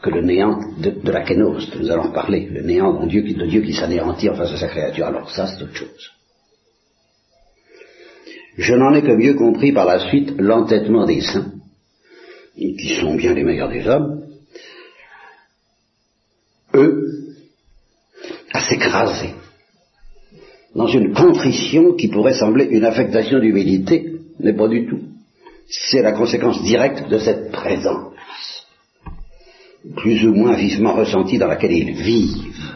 que, 0.00 0.10
le 0.10 0.22
néant 0.22 0.58
de, 0.78 1.10
la 1.10 1.22
kénose, 1.22 1.70
nous 1.78 1.90
allons 1.90 2.12
parler, 2.12 2.48
le 2.50 2.62
néant 2.62 3.02
de 3.02 3.08
Dieu, 3.08 3.22
de 3.22 3.46
Dieu 3.46 3.62
qui 3.62 3.74
s'anéantit 3.74 4.28
en 4.30 4.34
face 4.34 4.52
de 4.52 4.56
sa 4.56 4.68
créature. 4.68 5.06
Alors 5.06 5.30
ça, 5.30 5.46
c'est 5.46 5.62
autre 5.62 5.74
chose. 5.74 6.10
Je 8.56 8.74
n'en 8.74 8.94
ai 8.94 9.02
que 9.02 9.12
mieux 9.12 9.34
compris 9.34 9.72
par 9.72 9.86
la 9.86 10.08
suite 10.08 10.34
l'entêtement 10.38 11.06
des 11.06 11.20
saints, 11.20 11.52
qui 12.54 12.96
sont 13.00 13.14
bien 13.16 13.34
les 13.34 13.44
meilleurs 13.44 13.70
des 13.70 13.86
hommes, 13.86 14.26
eux, 16.74 17.08
à 18.52 18.60
s'écraser 18.60 19.34
dans 20.74 20.86
une 20.86 21.12
contrition 21.12 21.94
qui 21.94 22.08
pourrait 22.08 22.34
sembler 22.34 22.64
une 22.64 22.84
affectation 22.84 23.38
d'humilité, 23.38 24.20
mais 24.40 24.54
pas 24.54 24.68
du 24.68 24.86
tout. 24.86 25.00
C'est 25.68 26.02
la 26.02 26.12
conséquence 26.12 26.62
directe 26.62 27.08
de 27.08 27.18
cette 27.18 27.52
présence, 27.52 28.66
plus 29.96 30.26
ou 30.26 30.34
moins 30.34 30.54
vivement 30.54 30.94
ressentie 30.94 31.38
dans 31.38 31.46
laquelle 31.46 31.72
ils 31.72 31.92
vivent, 31.92 32.74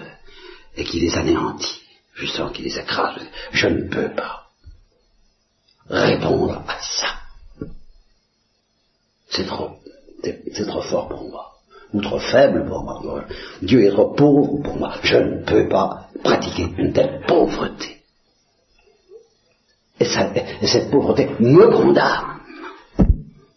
et 0.77 0.85
qui 0.85 1.01
les 1.01 1.15
anéantit. 1.15 1.81
Je 2.15 2.27
sens 2.27 2.53
qu'il 2.53 2.65
les 2.65 2.79
écrase. 2.79 3.21
Je 3.53 3.69
ne 3.69 3.89
peux 3.89 4.11
pas 4.11 4.47
répondre 5.89 6.63
à 6.67 6.79
ça. 6.81 7.67
C'est 9.29 9.47
trop, 9.47 9.71
c'est 10.23 10.67
trop 10.67 10.83
fort 10.83 11.09
pour 11.09 11.29
moi, 11.29 11.56
trop 12.01 12.19
faible 12.19 12.67
pour 12.67 12.83
moi. 12.83 13.25
Dieu 13.63 13.85
est 13.85 13.91
trop 13.91 14.15
pauvre 14.15 14.63
pour 14.63 14.77
moi. 14.77 14.95
Je 15.03 15.17
ne 15.17 15.45
peux 15.45 15.69
pas 15.69 16.09
pratiquer 16.23 16.69
une 16.79 16.93
telle 16.93 17.23
pauvreté. 17.27 17.97
Et, 19.99 20.05
cette 20.05 20.91
pauvreté 20.91 21.29
me 21.41 21.69
condamne, 21.69 22.41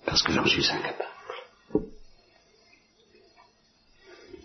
parce 0.06 0.24
que 0.24 0.32
j'en 0.32 0.46
suis 0.46 0.66
incapable. 0.72 1.10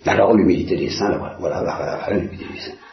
Alors 0.06 0.34
l'humilité 0.34 0.76
des 0.76 0.90
saints, 0.90 1.16
voilà, 1.38 1.60
voilà 1.62 2.10
l'humilité 2.10 2.52
des 2.52 2.60
saints 2.60 2.83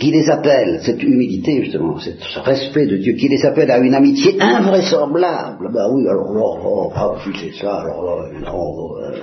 qui 0.00 0.10
les 0.10 0.28
appelle, 0.30 0.80
cette 0.82 1.02
humilité 1.02 1.64
justement, 1.64 1.98
ce 1.98 2.38
respect 2.38 2.86
de 2.86 2.96
Dieu, 2.96 3.12
qui 3.14 3.28
les 3.28 3.44
appelle 3.44 3.70
à 3.70 3.78
une 3.78 3.94
amitié 3.94 4.40
invraisemblable. 4.40 5.70
Ben 5.72 5.88
oui, 5.92 6.08
alors 6.08 6.32
là, 6.32 6.42
oh, 6.64 6.92
c'est 7.38 7.52
ça, 7.52 7.80
alors 7.80 8.04
là, 8.04 8.28
non. 8.40 8.96
Euh, 8.98 9.18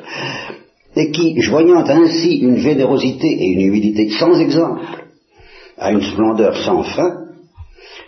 et 0.95 1.11
qui, 1.11 1.39
voyant 1.49 1.83
ainsi 1.87 2.37
une 2.39 2.57
générosité 2.57 3.27
et 3.27 3.47
une 3.47 3.61
humilité 3.61 4.09
sans 4.09 4.39
exemple, 4.39 4.83
à 5.77 5.91
une 5.91 6.01
splendeur 6.01 6.55
sans 6.57 6.83
fin, 6.83 7.29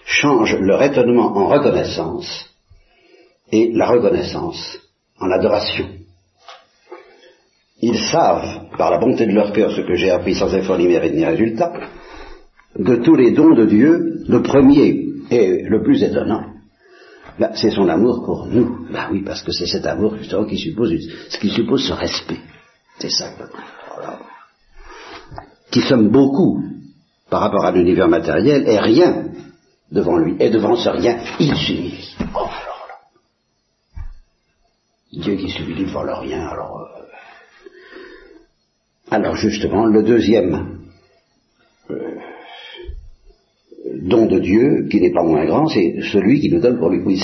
change 0.06 0.56
leur 0.60 0.82
étonnement 0.84 1.36
en 1.38 1.48
reconnaissance 1.48 2.50
et 3.52 3.72
la 3.74 3.88
reconnaissance 3.88 4.80
en 5.20 5.32
adoration. 5.32 5.86
Ils 7.82 7.98
savent, 7.98 8.68
par 8.78 8.92
la 8.92 9.00
bonté 9.00 9.26
de 9.26 9.32
leur 9.32 9.54
cœur, 9.54 9.72
ce 9.72 9.82
que 9.82 9.96
j'ai 9.96 10.12
appris 10.12 10.36
sans 10.36 10.54
effort 10.54 10.78
ni 10.78 10.88
mérite 10.88 11.16
ni 11.16 11.26
résultat, 11.26 11.74
de 12.78 12.96
tous 12.98 13.16
les 13.16 13.32
dons 13.32 13.54
de 13.54 13.66
Dieu, 13.66 14.24
le 14.28 14.42
premier 14.42 15.08
et 15.30 15.64
le 15.64 15.84
plus 15.84 16.02
étonnant, 16.04 16.46
ben, 17.40 17.52
c'est 17.56 17.72
son 17.72 17.88
amour 17.88 18.24
pour 18.26 18.48
nous. 18.48 18.88
Ben 18.92 19.10
oui, 19.12 19.24
parce 19.24 19.42
que 19.42 19.52
c'est 19.52 19.68
cet 19.68 19.86
amour 19.86 20.16
justement 20.18 20.46
qui 20.46 20.58
suppose, 20.58 20.94
ce 21.30 21.38
qui 21.38 21.50
suppose 21.50 21.88
ce 21.88 21.94
respect. 21.94 22.40
C'est 23.00 23.10
ça. 23.10 23.32
Qui 25.72 25.82
sommes 25.82 26.10
beaucoup 26.10 26.62
par 27.30 27.42
rapport 27.42 27.66
à 27.66 27.72
l'univers 27.72 28.08
matériel 28.08 28.68
et 28.68 28.78
rien 28.78 29.26
devant 29.92 30.18
lui. 30.18 30.36
Et 30.40 30.50
devant 30.50 30.76
ce 30.76 30.90
rien, 30.90 31.18
il 31.40 31.56
s'humilie. 31.56 32.16
Oh. 32.36 32.48
Dieu 35.14 35.36
qui 35.36 35.50
s'humilie 35.50 35.86
devant 35.86 36.04
le 36.04 36.14
rien, 36.14 36.48
alors. 36.48 36.80
Euh, 36.80 37.02
alors 39.10 39.36
justement, 39.36 39.86
le 39.86 40.04
deuxième 40.04 40.81
don 44.04 44.26
de 44.28 44.40
Dieu, 44.40 44.88
qui 44.90 45.02
n'est 45.02 45.12
pas 45.12 45.24
moins 45.24 45.46
grand, 45.46 45.68
c'est 45.68 45.96
celui 46.12 46.40
qui 46.40 46.50
nous 46.50 46.60
donne 46.60 46.78
pour 46.78 46.90
lui. 46.90 47.02
Oui, 47.06 47.20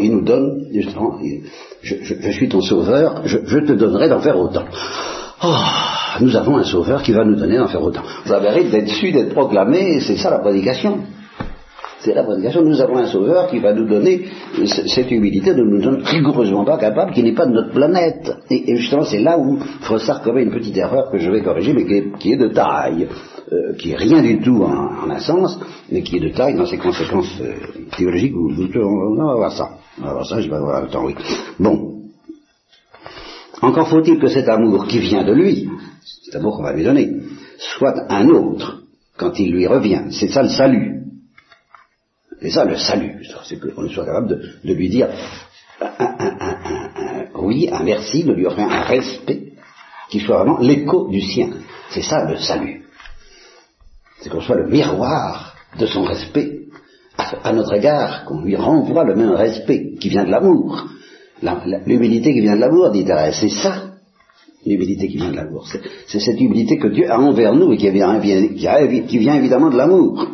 il 0.00 0.12
nous 0.12 0.22
donne, 0.22 0.66
justement, 0.72 1.18
je, 1.82 2.30
suis 2.30 2.48
ton 2.48 2.60
sauveur, 2.60 3.22
je, 3.24 3.58
te 3.58 3.72
donnerai 3.72 4.08
d'en 4.08 4.20
faire 4.20 4.38
autant. 4.38 4.64
Oh, 5.42 5.54
nous 6.20 6.36
avons 6.36 6.56
un 6.56 6.64
sauveur 6.64 7.02
qui 7.02 7.12
va 7.12 7.24
nous 7.24 7.36
donner 7.36 7.56
d'en 7.56 7.68
faire 7.68 7.82
autant. 7.82 8.02
Ça 8.26 8.40
mérite 8.40 8.70
d'être 8.70 8.88
su, 8.88 9.12
d'être 9.12 9.32
proclamé, 9.32 10.00
c'est 10.00 10.16
ça 10.16 10.30
la 10.30 10.38
prédication. 10.38 10.98
C'est 12.00 12.14
la 12.14 12.24
prédication. 12.24 12.62
Nous 12.62 12.80
avons 12.80 12.96
un 12.96 13.06
sauveur 13.06 13.48
qui 13.48 13.58
va 13.58 13.74
nous 13.74 13.86
donner 13.86 14.24
cette 14.64 15.10
humilité 15.10 15.54
de 15.54 15.62
nous 15.62 15.82
donner 15.82 16.02
rigoureusement 16.02 16.64
pas 16.64 16.78
capable, 16.78 17.12
qui 17.12 17.22
n'est 17.22 17.34
pas 17.34 17.46
de 17.46 17.52
notre 17.52 17.72
planète. 17.72 18.32
Et, 18.50 18.76
justement, 18.76 19.04
c'est 19.04 19.20
là 19.20 19.38
où 19.38 19.58
Frossard 19.82 20.22
commet 20.22 20.42
une 20.42 20.50
petite 20.50 20.76
erreur 20.76 21.10
que 21.10 21.18
je 21.18 21.30
vais 21.30 21.42
corriger, 21.42 21.74
mais 21.74 21.84
qui 22.18 22.32
est 22.32 22.36
de 22.36 22.48
taille. 22.48 23.06
Euh, 23.52 23.74
qui 23.74 23.90
est 23.90 23.96
rien 23.96 24.22
du 24.22 24.40
tout 24.40 24.62
en, 24.62 25.10
un 25.10 25.18
sens, 25.18 25.58
mais 25.90 26.02
qui 26.02 26.18
est 26.18 26.20
de 26.20 26.28
taille 26.28 26.54
dans 26.54 26.66
ses 26.66 26.78
conséquences 26.78 27.36
euh, 27.40 27.54
théologiques. 27.96 28.34
on, 28.36 29.16
va 29.16 29.34
voir 29.34 29.50
ça. 29.50 29.70
On 29.98 30.04
va 30.04 30.12
voir 30.12 30.26
ça, 30.26 30.40
je 30.40 30.48
vais 30.48 30.56
voir 30.60 30.82
le 30.82 30.88
temps, 30.88 31.04
oui. 31.04 31.16
Bon. 31.58 32.04
Encore 33.60 33.88
faut-il 33.88 34.20
que 34.20 34.28
cet 34.28 34.48
amour 34.48 34.86
qui 34.86 35.00
vient 35.00 35.24
de 35.24 35.32
lui, 35.32 35.68
cet 36.26 36.36
amour 36.36 36.58
qu'on 36.58 36.62
va 36.62 36.74
lui 36.74 36.84
donner, 36.84 37.10
soit 37.58 37.96
un 38.08 38.28
autre 38.28 38.82
quand 39.16 39.36
il 39.40 39.50
lui 39.50 39.66
revient. 39.66 40.04
C'est 40.12 40.28
ça 40.28 40.44
le 40.44 40.50
salut. 40.50 41.02
C'est 42.40 42.50
ça 42.50 42.64
le 42.64 42.76
salut. 42.76 43.26
C'est 43.46 43.58
qu'on 43.58 43.88
soit 43.88 44.06
capable 44.06 44.28
de, 44.62 44.72
lui 44.74 44.88
dire 44.88 45.08
un, 45.80 47.26
oui, 47.34 47.68
un 47.72 47.82
merci, 47.82 48.22
de 48.22 48.32
lui 48.32 48.46
offrir 48.46 48.70
un 48.70 48.82
respect 48.82 49.54
qui 50.08 50.20
soit 50.20 50.36
vraiment 50.36 50.60
l'écho 50.60 51.08
du 51.08 51.20
sien. 51.20 51.50
C'est 51.90 52.02
ça 52.02 52.30
le 52.30 52.36
salut 52.36 52.80
c'est 54.20 54.28
qu'on 54.28 54.40
soit 54.40 54.56
le 54.56 54.68
miroir 54.68 55.54
de 55.78 55.86
son 55.86 56.02
respect 56.04 56.60
à, 57.16 57.52
notre 57.52 57.74
égard, 57.74 58.24
qu'on 58.24 58.42
lui 58.42 58.56
renvoie 58.56 59.04
le 59.04 59.14
même 59.14 59.32
respect 59.32 59.94
qui 60.00 60.08
vient 60.08 60.24
de 60.24 60.30
l'amour. 60.30 60.86
L'humilité 61.86 62.32
qui 62.32 62.40
vient 62.40 62.56
de 62.56 62.60
l'amour, 62.60 62.90
dit 62.90 63.04
Thérèse, 63.04 63.36
c'est 63.40 63.50
ça, 63.50 63.92
l'humilité 64.64 65.08
qui 65.08 65.16
vient 65.16 65.30
de 65.30 65.36
l'amour. 65.36 65.66
C'est 66.06 66.20
cette 66.20 66.40
humilité 66.40 66.78
que 66.78 66.88
Dieu 66.88 67.10
a 67.10 67.18
envers 67.18 67.54
nous 67.54 67.72
et 67.72 67.76
qui 67.76 67.90
vient, 67.90 68.20
qui 68.20 69.18
vient 69.18 69.34
évidemment 69.34 69.70
de 69.70 69.76
l'amour. 69.76 70.28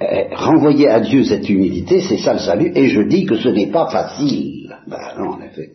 Eh, 0.00 0.34
renvoyer 0.34 0.88
à 0.88 1.00
Dieu 1.00 1.24
cette 1.24 1.48
humilité, 1.48 2.00
c'est 2.00 2.18
ça 2.18 2.32
le 2.32 2.38
salut, 2.38 2.72
et 2.74 2.88
je 2.88 3.02
dis 3.02 3.26
que 3.26 3.36
ce 3.36 3.48
n'est 3.48 3.70
pas 3.70 3.88
facile. 3.90 4.76
Ben 4.86 4.98
non, 5.18 5.30
en 5.30 5.40
effet. 5.40 5.72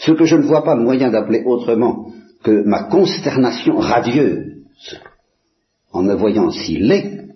Ce 0.00 0.12
que 0.12 0.26
je 0.26 0.36
ne 0.36 0.42
vois 0.42 0.64
pas 0.64 0.74
moyen 0.74 1.10
d'appeler 1.10 1.42
autrement 1.46 2.10
que 2.44 2.62
ma 2.64 2.84
consternation 2.84 3.78
radieuse 3.78 4.54
en 5.92 6.02
me 6.02 6.14
voyant 6.14 6.50
si 6.50 6.78
laid 6.78 7.34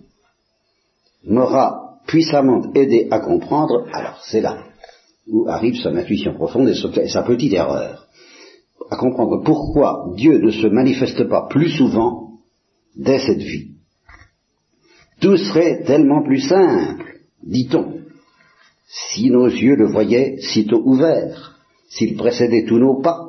m'aura 1.25 1.97
puissamment 2.07 2.71
aidé 2.75 3.07
à 3.11 3.19
comprendre, 3.19 3.87
alors 3.91 4.21
c'est 4.23 4.41
là 4.41 4.65
où 5.27 5.47
arrive 5.47 5.75
son 5.75 5.95
intuition 5.95 6.33
profonde 6.33 6.69
et 6.69 7.07
sa 7.09 7.23
petite 7.23 7.53
erreur, 7.53 8.07
à 8.89 8.95
comprendre 8.97 9.43
pourquoi 9.43 10.11
Dieu 10.15 10.39
ne 10.39 10.51
se 10.51 10.67
manifeste 10.67 11.27
pas 11.27 11.47
plus 11.49 11.69
souvent 11.69 12.39
dès 12.95 13.19
cette 13.19 13.41
vie. 13.41 13.75
Tout 15.21 15.37
serait 15.37 15.83
tellement 15.83 16.23
plus 16.23 16.41
simple, 16.41 17.19
dit-on, 17.43 18.01
si 18.87 19.29
nos 19.29 19.47
yeux 19.47 19.75
le 19.75 19.91
voyaient 19.91 20.37
sitôt 20.39 20.81
ouvert, 20.83 21.57
s'il 21.89 22.15
précédait 22.15 22.65
tous 22.65 22.79
nos 22.79 23.01
pas, 23.01 23.28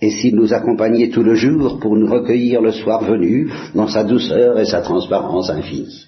et 0.00 0.10
s'il 0.10 0.36
nous 0.36 0.52
accompagnait 0.52 1.08
tout 1.08 1.22
le 1.22 1.34
jour 1.34 1.78
pour 1.80 1.96
nous 1.96 2.10
recueillir 2.10 2.60
le 2.60 2.72
soir 2.72 3.04
venu 3.04 3.50
dans 3.74 3.88
sa 3.88 4.04
douceur 4.04 4.58
et 4.58 4.66
sa 4.66 4.82
transparence 4.82 5.48
infinie. 5.48 6.06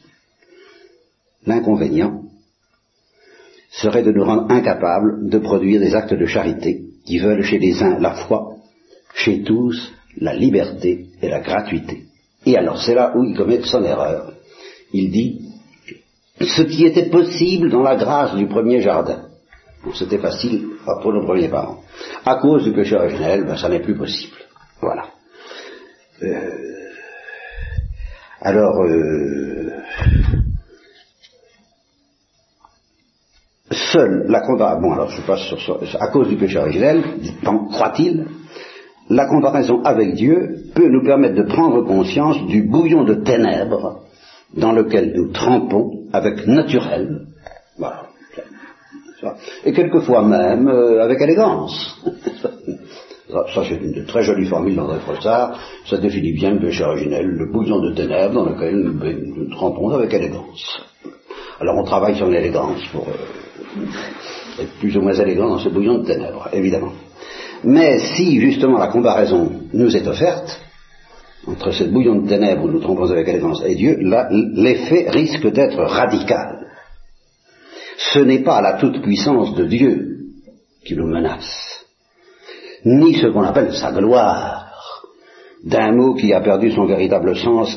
L'inconvénient 1.46 2.22
serait 3.70 4.02
de 4.02 4.12
nous 4.12 4.24
rendre 4.24 4.50
incapables 4.50 5.28
de 5.28 5.38
produire 5.38 5.80
des 5.80 5.94
actes 5.94 6.14
de 6.14 6.26
charité 6.26 6.82
qui 7.06 7.18
veulent 7.18 7.42
chez 7.42 7.58
les 7.58 7.82
uns 7.82 7.98
la 7.98 8.14
foi, 8.14 8.56
chez 9.14 9.42
tous 9.42 9.92
la 10.20 10.34
liberté 10.34 11.06
et 11.22 11.28
la 11.28 11.40
gratuité. 11.40 12.04
Et 12.44 12.56
alors 12.56 12.80
c'est 12.82 12.94
là 12.94 13.16
où 13.16 13.24
il 13.24 13.36
commet 13.36 13.62
son 13.62 13.84
erreur. 13.84 14.32
Il 14.92 15.10
dit 15.10 15.40
ce 16.40 16.62
qui 16.62 16.84
était 16.84 17.08
possible 17.08 17.70
dans 17.70 17.82
la 17.82 17.96
grâce 17.96 18.36
du 18.36 18.46
premier 18.46 18.80
jardin. 18.80 19.24
C'était 19.94 20.18
facile 20.18 20.68
pour 21.02 21.12
nos 21.12 21.24
premiers 21.24 21.48
parents. 21.48 21.82
À 22.24 22.36
cause 22.36 22.64
du 22.64 22.72
péché 22.72 22.96
originel, 22.96 23.44
ben, 23.44 23.56
ça 23.56 23.68
n'est 23.68 23.80
plus 23.80 23.96
possible. 23.96 24.36
Voilà. 24.80 25.06
Euh, 26.22 26.68
alors, 28.40 28.82
euh, 28.82 29.70
seule 33.70 34.26
la 34.28 34.40
comparaison, 34.40 34.80
bon 34.80 34.92
alors 34.92 35.10
je 35.10 35.22
passe 35.22 35.40
sur, 35.40 35.80
à 36.00 36.08
cause 36.08 36.28
du 36.28 36.36
péché 36.36 36.58
originel, 36.58 37.02
croit-il, 37.70 38.26
la 39.10 39.26
comparaison 39.26 39.82
avec 39.82 40.14
Dieu 40.14 40.56
peut 40.74 40.88
nous 40.88 41.02
permettre 41.02 41.34
de 41.34 41.42
prendre 41.42 41.82
conscience 41.82 42.46
du 42.46 42.62
bouillon 42.62 43.04
de 43.04 43.14
ténèbres 43.14 44.02
dans 44.54 44.72
lequel 44.72 45.12
nous 45.14 45.32
trempons 45.32 46.04
avec 46.12 46.46
naturel, 46.46 47.26
voilà, 47.78 48.07
et 49.64 49.72
quelquefois 49.72 50.22
même 50.22 50.68
euh, 50.68 51.02
avec 51.02 51.20
élégance. 51.20 52.00
ça, 53.28 53.62
c'est 53.68 53.76
une 53.76 54.04
très 54.06 54.22
jolie 54.22 54.46
formule 54.46 54.76
d'André 54.76 54.98
Frossard, 55.00 55.58
ça 55.86 55.98
définit 55.98 56.32
bien 56.32 56.52
le 56.52 56.60
péché 56.60 56.84
originel, 56.84 57.26
le 57.26 57.52
bouillon 57.52 57.80
de 57.80 57.94
ténèbres 57.94 58.34
dans 58.34 58.50
lequel 58.50 58.76
nous, 58.76 58.92
nous 58.92 59.50
trempons 59.50 59.90
avec 59.90 60.12
élégance. 60.12 60.80
Alors 61.60 61.76
on 61.76 61.84
travaille 61.84 62.16
sur 62.16 62.28
l'élégance 62.28 62.80
pour 62.92 63.06
euh, 63.08 64.62
être 64.62 64.78
plus 64.78 64.96
ou 64.96 65.02
moins 65.02 65.14
élégant 65.14 65.48
dans 65.48 65.58
ce 65.58 65.68
bouillon 65.68 65.98
de 65.98 66.06
ténèbres, 66.06 66.48
évidemment. 66.52 66.92
Mais 67.64 67.98
si 67.98 68.40
justement 68.40 68.78
la 68.78 68.88
comparaison 68.88 69.50
nous 69.72 69.96
est 69.96 70.06
offerte, 70.06 70.60
entre 71.46 71.72
ce 71.72 71.84
bouillon 71.84 72.22
de 72.22 72.28
ténèbres 72.28 72.64
où 72.64 72.68
nous 72.68 72.80
trompons 72.80 73.10
avec 73.10 73.26
élégance 73.26 73.62
et 73.66 73.74
Dieu, 73.74 73.98
l'effet 74.54 75.08
risque 75.10 75.50
d'être 75.50 75.82
radical. 75.82 76.67
Ce 77.98 78.20
n'est 78.20 78.44
pas 78.44 78.60
la 78.60 78.74
toute-puissance 78.74 79.54
de 79.56 79.64
Dieu 79.64 80.18
qui 80.84 80.94
nous 80.94 81.08
menace, 81.08 81.84
ni 82.84 83.14
ce 83.14 83.26
qu'on 83.26 83.42
appelle 83.42 83.74
sa 83.74 83.90
gloire, 83.90 84.66
d'un 85.64 85.92
mot 85.92 86.14
qui 86.14 86.32
a 86.32 86.40
perdu 86.40 86.70
son 86.70 86.86
véritable 86.86 87.36
sens 87.36 87.76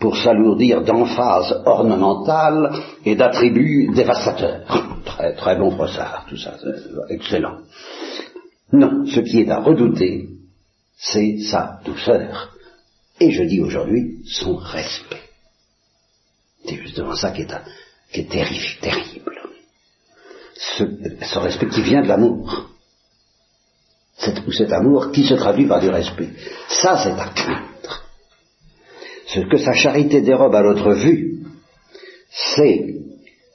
pour 0.00 0.16
s'alourdir 0.16 0.82
d'emphase 0.82 1.62
ornementale 1.66 2.70
et 3.04 3.16
d'attributs 3.16 3.90
dévastateurs. 3.92 4.62
Très, 5.04 5.34
très 5.34 5.56
bon 5.56 5.74
brossard, 5.74 6.26
tout 6.28 6.36
ça, 6.36 6.54
excellent. 7.08 7.58
Non, 8.72 9.04
ce 9.06 9.20
qui 9.20 9.40
est 9.40 9.50
à 9.50 9.58
redouter, 9.58 10.28
c'est 10.96 11.38
sa 11.38 11.80
douceur. 11.84 12.54
Et 13.20 13.32
je 13.32 13.42
dis 13.42 13.60
aujourd'hui, 13.60 14.20
son 14.26 14.56
respect. 14.56 15.22
C'est 16.66 16.76
justement 16.76 17.14
ça 17.14 17.32
qui 17.32 17.42
est, 17.42 17.52
qui 18.14 18.20
est 18.20 18.30
terrible, 18.30 18.80
terrible. 18.80 19.32
Ce, 20.56 21.38
respect 21.40 21.68
qui 21.68 21.82
vient 21.82 22.02
de 22.02 22.06
l'amour. 22.06 22.70
ou 24.46 24.52
cet 24.52 24.72
amour 24.72 25.10
qui 25.10 25.24
se 25.24 25.34
traduit 25.34 25.66
par 25.66 25.80
du 25.80 25.88
respect. 25.88 26.30
Ça, 26.68 26.96
c'est 26.96 27.20
à 27.20 27.28
craindre. 27.34 28.04
Ce 29.26 29.40
que 29.40 29.56
sa 29.56 29.72
charité 29.72 30.20
dérobe 30.20 30.54
à 30.54 30.62
notre 30.62 30.92
vue, 30.92 31.40
c'est 32.30 32.94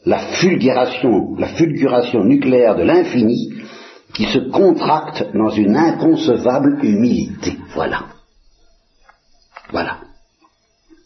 la 0.06 0.20
fulguration, 0.20 1.36
la 1.38 1.48
fulguration 1.56 2.26
nucléaire 2.26 2.76
de 2.76 2.84
l'infini 2.84 3.54
qui 4.14 4.26
se 4.26 4.40
contracte 4.50 5.24
dans 5.34 5.52
une 5.52 5.78
inconcevable 5.78 6.84
humilité. 6.84 7.58
Voilà. 7.74 8.08
Voilà. 9.72 10.02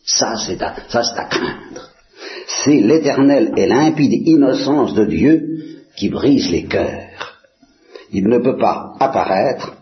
Ça, 0.05 0.35
c'est 0.37 0.61
à, 0.61 0.75
ça, 0.89 1.03
c'est 1.03 1.19
à 1.19 1.25
craindre. 1.25 1.92
C'est 2.47 2.79
l'éternelle 2.81 3.53
et 3.57 3.67
limpide 3.67 4.27
innocence 4.27 4.93
de 4.93 5.05
Dieu 5.05 5.41
qui 5.95 6.09
brise 6.09 6.51
les 6.51 6.65
cœurs. 6.65 7.39
Il 8.11 8.27
ne 8.27 8.39
peut 8.39 8.57
pas 8.57 8.93
apparaître 8.99 9.75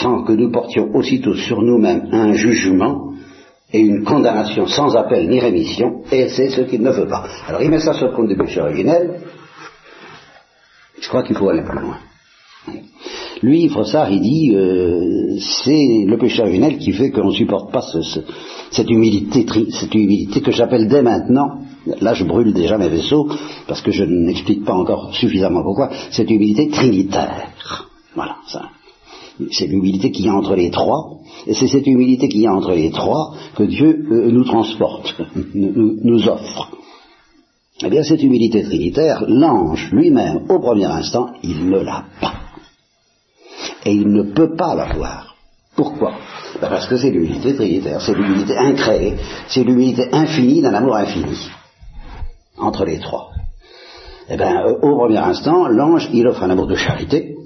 sans 0.00 0.24
que 0.24 0.32
nous 0.32 0.50
portions 0.50 0.94
aussitôt 0.94 1.34
sur 1.34 1.62
nous-mêmes 1.62 2.08
un 2.12 2.32
jugement 2.32 3.12
et 3.72 3.80
une 3.80 4.04
condamnation 4.04 4.66
sans 4.66 4.94
appel 4.96 5.28
ni 5.28 5.40
rémission, 5.40 6.02
et 6.10 6.28
c'est 6.28 6.50
ce 6.50 6.62
qu'il 6.62 6.82
ne 6.82 6.90
veut 6.90 7.08
pas. 7.08 7.26
Alors 7.48 7.62
il 7.62 7.70
met 7.70 7.80
ça 7.80 7.92
sur 7.92 8.08
le 8.08 8.14
compte 8.14 8.28
du 8.28 8.36
péché 8.36 8.60
originel, 8.60 9.20
je 11.00 11.08
crois 11.08 11.22
qu'il 11.22 11.36
faut 11.36 11.48
aller 11.48 11.62
plus 11.62 11.80
loin. 11.80 11.98
Lui, 13.42 13.68
Frossard, 13.68 14.10
il 14.10 14.20
dit, 14.22 14.54
euh, 14.54 15.36
c'est 15.64 16.04
le 16.06 16.16
péché 16.16 16.42
originel 16.42 16.78
qui 16.78 16.92
fait 16.92 17.10
qu'on 17.10 17.26
ne 17.26 17.32
supporte 17.32 17.70
pas 17.70 17.82
cette, 18.70 18.90
humilité, 18.90 19.44
cette 19.70 19.94
humilité 19.94 20.40
que 20.40 20.52
j'appelle 20.52 20.88
dès 20.88 21.02
maintenant, 21.02 21.60
là 22.00 22.14
je 22.14 22.24
brûle 22.24 22.52
déjà 22.52 22.78
mes 22.78 22.88
vaisseaux, 22.88 23.28
parce 23.66 23.80
que 23.80 23.90
je 23.90 24.04
n'explique 24.04 24.64
pas 24.64 24.74
encore 24.74 25.14
suffisamment 25.14 25.62
pourquoi, 25.62 25.90
cette 26.10 26.30
humilité 26.30 26.68
trinitaire. 26.68 27.88
Voilà, 28.14 28.36
ça. 28.48 28.70
C'est 29.52 29.66
l'humilité 29.66 30.10
qu'il 30.10 30.24
y 30.24 30.28
a 30.28 30.34
entre 30.34 30.54
les 30.54 30.70
trois, 30.70 31.18
et 31.46 31.54
c'est 31.54 31.68
cette 31.68 31.86
humilité 31.86 32.28
qu'il 32.28 32.40
y 32.40 32.46
a 32.46 32.54
entre 32.54 32.72
les 32.72 32.90
trois 32.90 33.34
que 33.54 33.64
Dieu 33.64 34.06
euh, 34.10 34.30
nous 34.30 34.44
transporte, 34.44 35.14
nous, 35.54 36.28
offre. 36.28 36.70
Eh 37.84 37.90
bien, 37.90 38.02
cette 38.02 38.22
humilité 38.22 38.62
trinitaire, 38.62 39.24
l'ange 39.28 39.90
lui-même, 39.92 40.46
au 40.48 40.58
premier 40.58 40.86
instant, 40.86 41.28
il 41.42 41.68
ne 41.68 41.80
l'a 41.80 42.04
pas 42.20 42.32
et 43.84 43.92
il 43.92 44.08
ne 44.08 44.22
peut 44.22 44.56
pas 44.56 44.74
l'avoir. 44.74 45.36
Pourquoi? 45.76 46.14
Ben 46.60 46.68
Parce 46.70 46.86
que 46.88 46.96
c'est 46.96 47.10
l'unité 47.10 47.54
trinitaire, 47.54 48.00
c'est 48.00 48.14
l'unité 48.14 48.56
incréée, 48.56 49.14
c'est 49.48 49.62
l'unité 49.62 50.08
infinie 50.12 50.62
d'un 50.62 50.72
amour 50.72 50.96
infini 50.96 51.36
entre 52.58 52.84
les 52.84 52.98
trois. 52.98 53.30
Eh 54.28 54.36
bien, 54.36 54.66
euh, 54.66 54.78
au 54.82 54.96
premier 54.96 55.18
instant, 55.18 55.68
l'ange, 55.68 56.08
il 56.12 56.26
offre 56.26 56.42
un 56.42 56.50
amour 56.50 56.66
de 56.66 56.74
charité, 56.74 57.36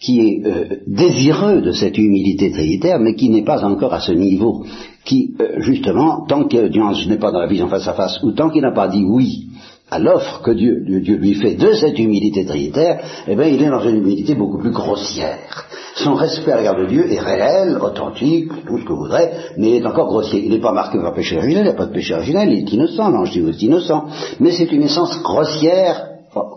qui 0.00 0.20
est 0.20 0.46
euh, 0.46 0.64
désireux 0.86 1.60
de 1.60 1.72
cette 1.72 1.96
humilité 1.96 2.50
trinitaire, 2.50 2.98
mais 2.98 3.14
qui 3.14 3.28
n'est 3.30 3.44
pas 3.44 3.64
encore 3.64 3.94
à 3.94 4.00
ce 4.00 4.12
niveau, 4.12 4.64
qui, 5.04 5.34
euh, 5.40 5.60
justement, 5.60 6.24
tant 6.26 6.44
que 6.44 6.68
Dieu 6.68 6.82
n'est 7.08 7.18
pas 7.18 7.30
dans 7.32 7.40
la 7.40 7.46
vision 7.46 7.68
face 7.68 7.86
à 7.88 7.94
face, 7.94 8.22
ou 8.22 8.32
tant 8.32 8.50
qu'il 8.50 8.62
n'a 8.62 8.72
pas 8.72 8.88
dit 8.88 9.04
oui 9.04 9.48
à 9.92 9.98
l'offre 9.98 10.40
que 10.40 10.52
Dieu, 10.52 10.82
lui 10.86 11.34
fait 11.34 11.54
de 11.54 11.72
cette 11.74 11.98
humilité 11.98 12.46
trinitaire, 12.46 13.00
eh 13.28 13.36
bien, 13.36 13.46
il 13.46 13.62
est 13.62 13.68
dans 13.68 13.82
une 13.82 13.98
humilité 13.98 14.34
beaucoup 14.34 14.56
plus 14.56 14.70
grossière. 14.70 15.66
Son 15.96 16.14
respect 16.14 16.52
à 16.52 16.56
l'égard 16.56 16.78
de 16.78 16.86
Dieu 16.86 17.12
est 17.12 17.20
réel, 17.20 17.76
authentique, 17.78 18.50
tout 18.66 18.78
ce 18.78 18.84
que 18.84 18.92
vous 18.92 19.02
voudrez, 19.02 19.30
mais 19.58 19.72
il 19.72 19.82
est 19.82 19.86
encore 19.86 20.06
grossier. 20.06 20.42
Il 20.46 20.50
n'est 20.50 20.60
pas 20.60 20.72
marqué 20.72 20.98
par 20.98 21.12
péché 21.12 21.36
originel, 21.36 21.64
il 21.64 21.68
n'y 21.68 21.74
a 21.74 21.76
pas 21.76 21.86
de 21.86 21.92
péché 21.92 22.14
originel, 22.14 22.50
il 22.50 22.60
est 22.60 22.72
innocent, 22.72 23.10
l'ange 23.10 23.36
est 23.36 23.62
innocent. 23.62 24.06
Mais 24.40 24.52
c'est 24.52 24.72
une 24.72 24.82
essence 24.82 25.22
grossière 25.22 26.06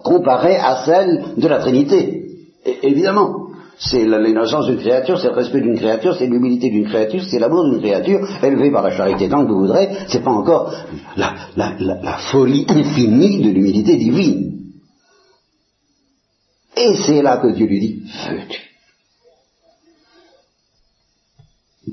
comparée 0.05 0.55
à 0.55 0.85
celle 0.85 1.33
de 1.35 1.47
la 1.49 1.59
Trinité. 1.59 2.23
évidemment, 2.83 3.44
c'est 3.77 4.05
l'innocence 4.05 4.67
d'une 4.67 4.77
créature, 4.77 5.19
c'est 5.19 5.27
le 5.27 5.33
respect 5.33 5.61
d'une 5.61 5.77
créature, 5.77 6.15
c'est 6.15 6.27
l'humilité 6.27 6.69
d'une 6.69 6.85
créature, 6.85 7.23
c'est 7.23 7.39
l'amour 7.39 7.69
d'une 7.69 7.81
créature, 7.81 8.25
élevée 8.41 8.71
par 8.71 8.83
la 8.83 8.91
charité 8.91 9.27
tant 9.27 9.45
que 9.45 9.51
vous 9.51 9.61
voudrez, 9.61 9.89
c'est 10.07 10.23
pas 10.23 10.31
encore 10.31 10.73
la, 11.17 12.17
folie 12.31 12.65
infinie 12.69 13.41
de 13.43 13.49
l'humilité 13.49 13.97
divine. 13.97 14.53
Et 16.77 16.95
c'est 17.05 17.21
là 17.21 17.37
que 17.37 17.53
Dieu 17.53 17.67
lui 17.67 17.79
dit, 17.79 18.03
veux-tu 18.29 18.61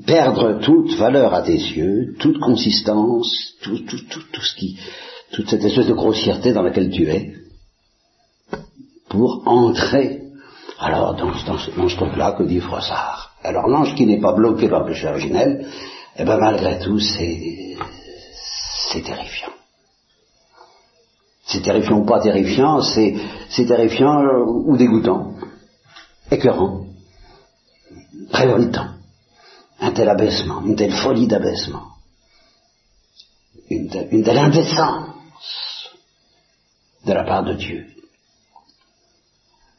perdre 0.05 0.59
toute 0.59 0.95
valeur 0.95 1.33
à 1.33 1.43
tes 1.43 1.53
yeux, 1.53 2.15
toute 2.19 2.39
consistance, 2.39 3.53
tout, 3.61 3.79
tout, 3.79 4.01
tout, 4.09 4.23
tout 4.31 4.41
ce 4.41 4.55
qui, 4.55 4.77
toute 5.31 5.49
cette 5.49 5.63
espèce 5.63 5.87
de 5.87 5.93
grossièreté 5.93 6.51
dans 6.51 6.63
laquelle 6.63 6.89
tu 6.89 7.07
es, 7.07 7.35
pour 9.07 9.43
entrer 9.45 10.22
alors, 10.83 11.15
dans, 11.15 11.33
ce 11.57 11.95
truc-là, 11.95 12.33
que 12.33 12.43
dit 12.43 12.59
Froissart 12.59 13.31
Alors, 13.41 13.69
l'ange 13.69 13.95
qui 13.95 14.05
n'est 14.05 14.19
pas 14.19 14.33
bloqué 14.33 14.67
par 14.67 14.81
le 14.81 14.87
péché 14.87 15.07
originel, 15.07 15.65
eh 16.17 16.23
bien, 16.25 16.37
malgré 16.37 16.77
tout, 16.79 16.99
c'est, 16.99 17.77
c'est 18.91 19.01
terrifiant. 19.01 19.53
C'est 21.45 21.61
terrifiant 21.61 21.99
ou 21.99 22.05
pas 22.05 22.19
terrifiant, 22.19 22.81
c'est, 22.81 23.15
terrifiant 23.65 24.23
ou 24.45 24.75
dégoûtant, 24.75 25.35
écœurant, 26.29 26.85
révoltant. 28.31 28.89
Un 29.79 29.91
tel 29.91 30.09
abaissement, 30.09 30.61
une 30.65 30.75
telle 30.75 30.93
folie 30.93 31.27
d'abaissement, 31.27 31.83
une 33.69 33.89
telle 33.89 34.37
indécence 34.37 35.89
de 37.05 37.13
la 37.13 37.23
part 37.23 37.43
de 37.43 37.53
Dieu 37.53 37.85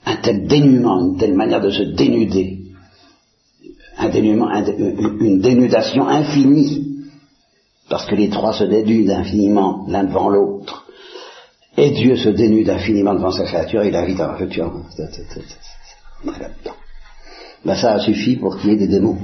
un 0.07 0.17
tel 0.17 0.47
dénuement, 0.47 1.01
une 1.01 1.17
telle 1.17 1.35
manière 1.35 1.61
de 1.61 1.71
se 1.71 1.83
dénuder, 1.83 2.59
un 3.99 4.09
dénuement, 4.09 4.51
une 4.51 5.41
dénudation 5.41 6.07
infinie, 6.09 7.07
parce 7.89 8.07
que 8.07 8.15
les 8.15 8.29
trois 8.29 8.53
se 8.53 8.65
dénudent 8.65 9.11
infiniment 9.11 9.87
l'un 9.89 10.05
devant 10.05 10.29
l'autre, 10.29 10.87
et 11.77 11.91
Dieu 11.91 12.17
se 12.17 12.29
dénude 12.29 12.71
infiniment 12.71 13.15
devant 13.15 13.33
sa 13.33 13.45
créature, 13.45 13.83
et 13.83 13.91
la 13.91 14.05
vie 14.05 14.15
dans 14.15 14.29
la 14.29 14.37
future. 14.37 14.73
Ben, 17.65 17.75
ça 17.77 17.93
a 17.95 18.01
suffi 18.01 18.37
pour 18.37 18.59
qu'il 18.59 18.71
y 18.71 18.73
ait 18.75 18.77
des 18.77 18.89
démons. 18.89 19.19